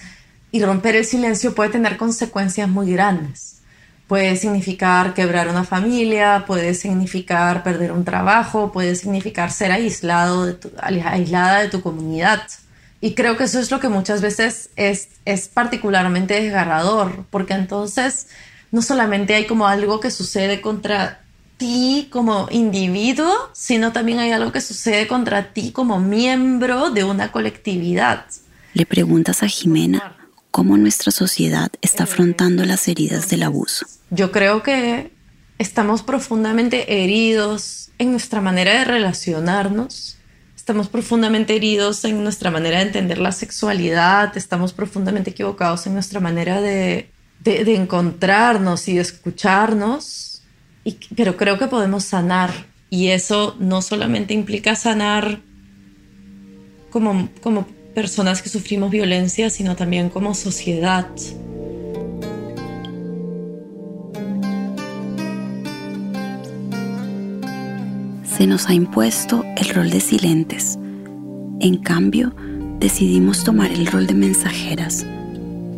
y 0.51 0.63
romper 0.63 0.95
el 0.95 1.05
silencio 1.05 1.53
puede 1.53 1.69
tener 1.69 1.97
consecuencias 1.97 2.69
muy 2.69 2.91
grandes. 2.91 3.56
Puede 4.07 4.37
significar 4.37 5.13
quebrar 5.13 5.49
una 5.49 5.65
familia, 5.65 6.45
puede 6.47 6.73
significar 6.73 7.61
perder 7.61 7.91
un 7.91 8.05
trabajo, 8.05 8.71
puede 8.71 8.95
significar 8.95 9.51
ser 9.51 9.71
aislado 9.71 10.45
de 10.45 10.57
aislada 10.81 11.59
de 11.59 11.67
tu 11.67 11.81
comunidad. 11.81 12.41
Y 13.01 13.15
creo 13.15 13.35
que 13.35 13.43
eso 13.43 13.59
es 13.59 13.69
lo 13.69 13.81
que 13.81 13.89
muchas 13.89 14.21
veces 14.21 14.69
es, 14.77 15.09
es 15.25 15.49
particularmente 15.49 16.41
desgarrador, 16.41 17.25
porque 17.29 17.53
entonces 17.53 18.27
no 18.71 18.81
solamente 18.81 19.35
hay 19.35 19.45
como 19.45 19.67
algo 19.67 19.99
que 19.99 20.09
sucede 20.09 20.61
contra 20.61 21.19
ti 21.57 22.07
como 22.09 22.47
individuo, 22.49 23.33
sino 23.51 23.91
también 23.91 24.19
hay 24.19 24.31
algo 24.31 24.53
que 24.53 24.61
sucede 24.61 25.07
contra 25.07 25.51
ti 25.51 25.71
como 25.71 25.99
miembro 25.99 26.91
de 26.91 27.03
una 27.03 27.31
colectividad. 27.31 28.25
Le 28.73 28.85
preguntas 28.85 29.43
a 29.43 29.47
Jimena 29.47 30.17
cómo 30.57 30.75
nuestra 30.75 31.11
sociedad 31.11 31.69
está 31.83 32.05
afrontando 32.05 32.65
las 32.65 32.87
heridas 32.87 33.29
del 33.29 33.43
abuso. 33.43 33.85
Yo 34.09 34.31
creo 34.31 34.63
que 34.63 35.11
estamos 35.59 36.01
profundamente 36.01 37.03
heridos 37.03 37.91
en 37.99 38.09
nuestra 38.09 38.41
manera 38.41 38.73
de 38.79 38.85
relacionarnos, 38.85 40.17
estamos 40.55 40.89
profundamente 40.89 41.55
heridos 41.55 42.03
en 42.05 42.23
nuestra 42.23 42.49
manera 42.49 42.79
de 42.79 42.85
entender 42.87 43.19
la 43.19 43.33
sexualidad, 43.33 44.35
estamos 44.35 44.73
profundamente 44.73 45.29
equivocados 45.29 45.85
en 45.85 45.93
nuestra 45.93 46.19
manera 46.19 46.59
de 46.59 47.11
de, 47.43 47.75
encontrarnos 47.75 48.87
y 48.87 48.95
de 48.95 49.01
escucharnos, 49.01 50.41
y, 50.83 50.97
pero 51.15 51.37
creo 51.37 51.59
que 51.59 51.67
podemos 51.67 52.03
sanar. 52.03 52.51
Y 52.89 53.09
eso 53.09 53.55
no 53.59 53.83
solamente 53.83 54.33
implica 54.33 54.75
sanar 54.75 55.41
como, 56.89 57.29
como 57.41 57.67
personas 57.97 58.43
que 58.43 58.49
sufrimos 58.49 58.91
violencia, 58.91 59.49
sino 59.49 59.75
también 59.75 60.09
como 60.09 60.35
sociedad. 60.35 61.07
Se 68.23 68.45
nos 68.45 68.69
ha 68.69 68.75
impuesto 68.75 69.43
el 69.55 69.69
rol 69.69 69.89
de 69.89 69.99
silentes. 69.99 70.77
En 71.59 71.77
cambio, 71.77 72.35
decidimos 72.77 73.43
tomar 73.43 73.71
el 73.71 73.87
rol 73.87 74.05
de 74.05 74.13
mensajeras 74.13 75.03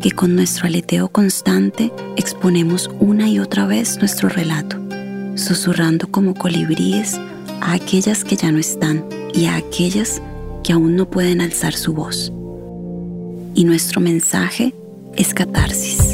que 0.02 0.10
con 0.10 0.36
nuestro 0.36 0.66
aleteo 0.66 1.08
constante 1.08 1.90
exponemos 2.18 2.90
una 3.00 3.30
y 3.30 3.38
otra 3.38 3.64
vez 3.64 3.96
nuestro 3.96 4.28
relato, 4.28 4.76
susurrando 5.36 6.10
como 6.10 6.34
colibríes 6.34 7.14
a 7.62 7.72
aquellas 7.72 8.24
que 8.24 8.36
ya 8.36 8.52
no 8.52 8.58
están 8.58 9.06
y 9.32 9.46
a 9.46 9.56
aquellas 9.56 10.20
que 10.62 10.72
aún 10.72 10.96
no 10.96 11.08
pueden 11.10 11.40
alzar 11.40 11.74
su 11.74 11.92
voz. 11.92 12.32
Y 13.54 13.64
nuestro 13.64 14.00
mensaje 14.00 14.74
es 15.16 15.34
catarsis. 15.34 16.12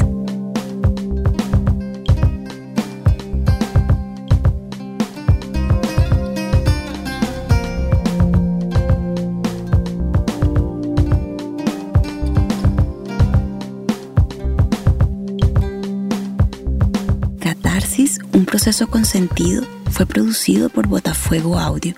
Catarsis, 17.39 18.19
un 18.33 18.45
proceso 18.45 18.87
consentido, 18.87 19.63
fue 19.91 20.05
producido 20.05 20.69
por 20.69 20.87
Botafuego 20.87 21.57
Audio 21.57 21.95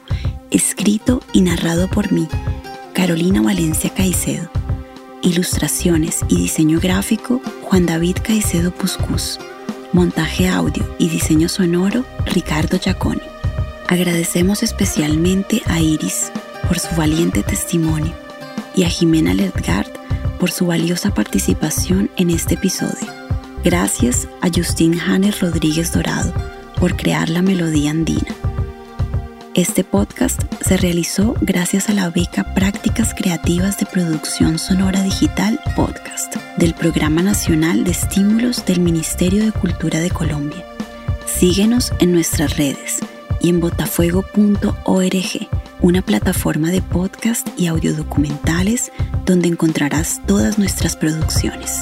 escrito 0.52 1.22
y 1.34 1.42
narrado 1.42 1.88
por 1.88 2.12
mí, 2.12 2.28
Carolina 2.94 3.42
Valencia 3.42 3.92
Caicedo. 3.94 4.50
Ilustraciones 5.22 6.20
y 6.30 6.38
diseño 6.38 6.80
gráfico, 6.80 7.42
Juan 7.64 7.86
David 7.86 8.18
Caicedo 8.24 8.72
Puscus. 8.72 9.40
Montaje 9.94 10.48
audio 10.48 10.88
y 10.98 11.10
diseño 11.10 11.50
sonoro, 11.50 12.06
Ricardo 12.26 12.80
Giaconi. 12.80 13.22
Agradecemos 13.88 14.64
especialmente 14.64 15.62
a 15.66 15.80
Iris 15.80 16.32
por 16.68 16.80
su 16.80 16.96
valiente 16.96 17.44
testimonio 17.44 18.14
y 18.76 18.84
a 18.84 18.90
Jimena 18.90 19.34
Ledgard 19.34 19.90
por 20.40 20.52
su 20.52 20.68
valiosa 20.68 21.14
participación 21.14 22.10
en 22.16 22.30
este 22.30 22.54
episodio. 22.54 23.12
Gracias 23.64 24.28
a 24.42 24.48
Justin 24.48 25.00
Hannes 25.00 25.42
Rodríguez 25.42 25.92
Dorado 25.92 26.34
por 26.80 26.96
crear 26.96 27.30
la 27.30 27.42
melodía 27.42 27.92
andina. 27.92 28.36
Este 29.60 29.84
podcast 29.84 30.42
se 30.62 30.78
realizó 30.78 31.36
gracias 31.42 31.90
a 31.90 31.94
la 31.94 32.10
beca 32.10 32.54
Prácticas 32.54 33.14
Creativas 33.14 33.78
de 33.78 33.86
Producción 33.86 34.58
Sonora 34.58 35.04
Digital 35.04 35.60
Podcast 35.76 36.38
del 36.56 36.74
Programa 36.74 37.22
Nacional 37.22 37.84
de 37.84 37.92
Estímulos 37.92 38.66
del 38.66 38.80
Ministerio 38.80 39.44
de 39.44 39.52
Cultura 39.52 40.00
de 40.00 40.12
Colombia. 40.12 40.64
Síguenos 41.26 41.92
en 42.00 42.14
nuestras 42.14 42.56
redes 42.56 43.00
y 43.42 43.50
en 43.50 43.60
botafuego.org, 43.60 45.50
una 45.82 46.02
plataforma 46.04 46.72
de 46.72 46.82
podcast 46.82 47.46
y 47.60 47.68
audiodocumentales 47.68 48.94
donde 49.26 49.50
encontrarás 49.50 50.22
todas 50.26 50.58
nuestras 50.58 50.96
producciones. 50.96 51.82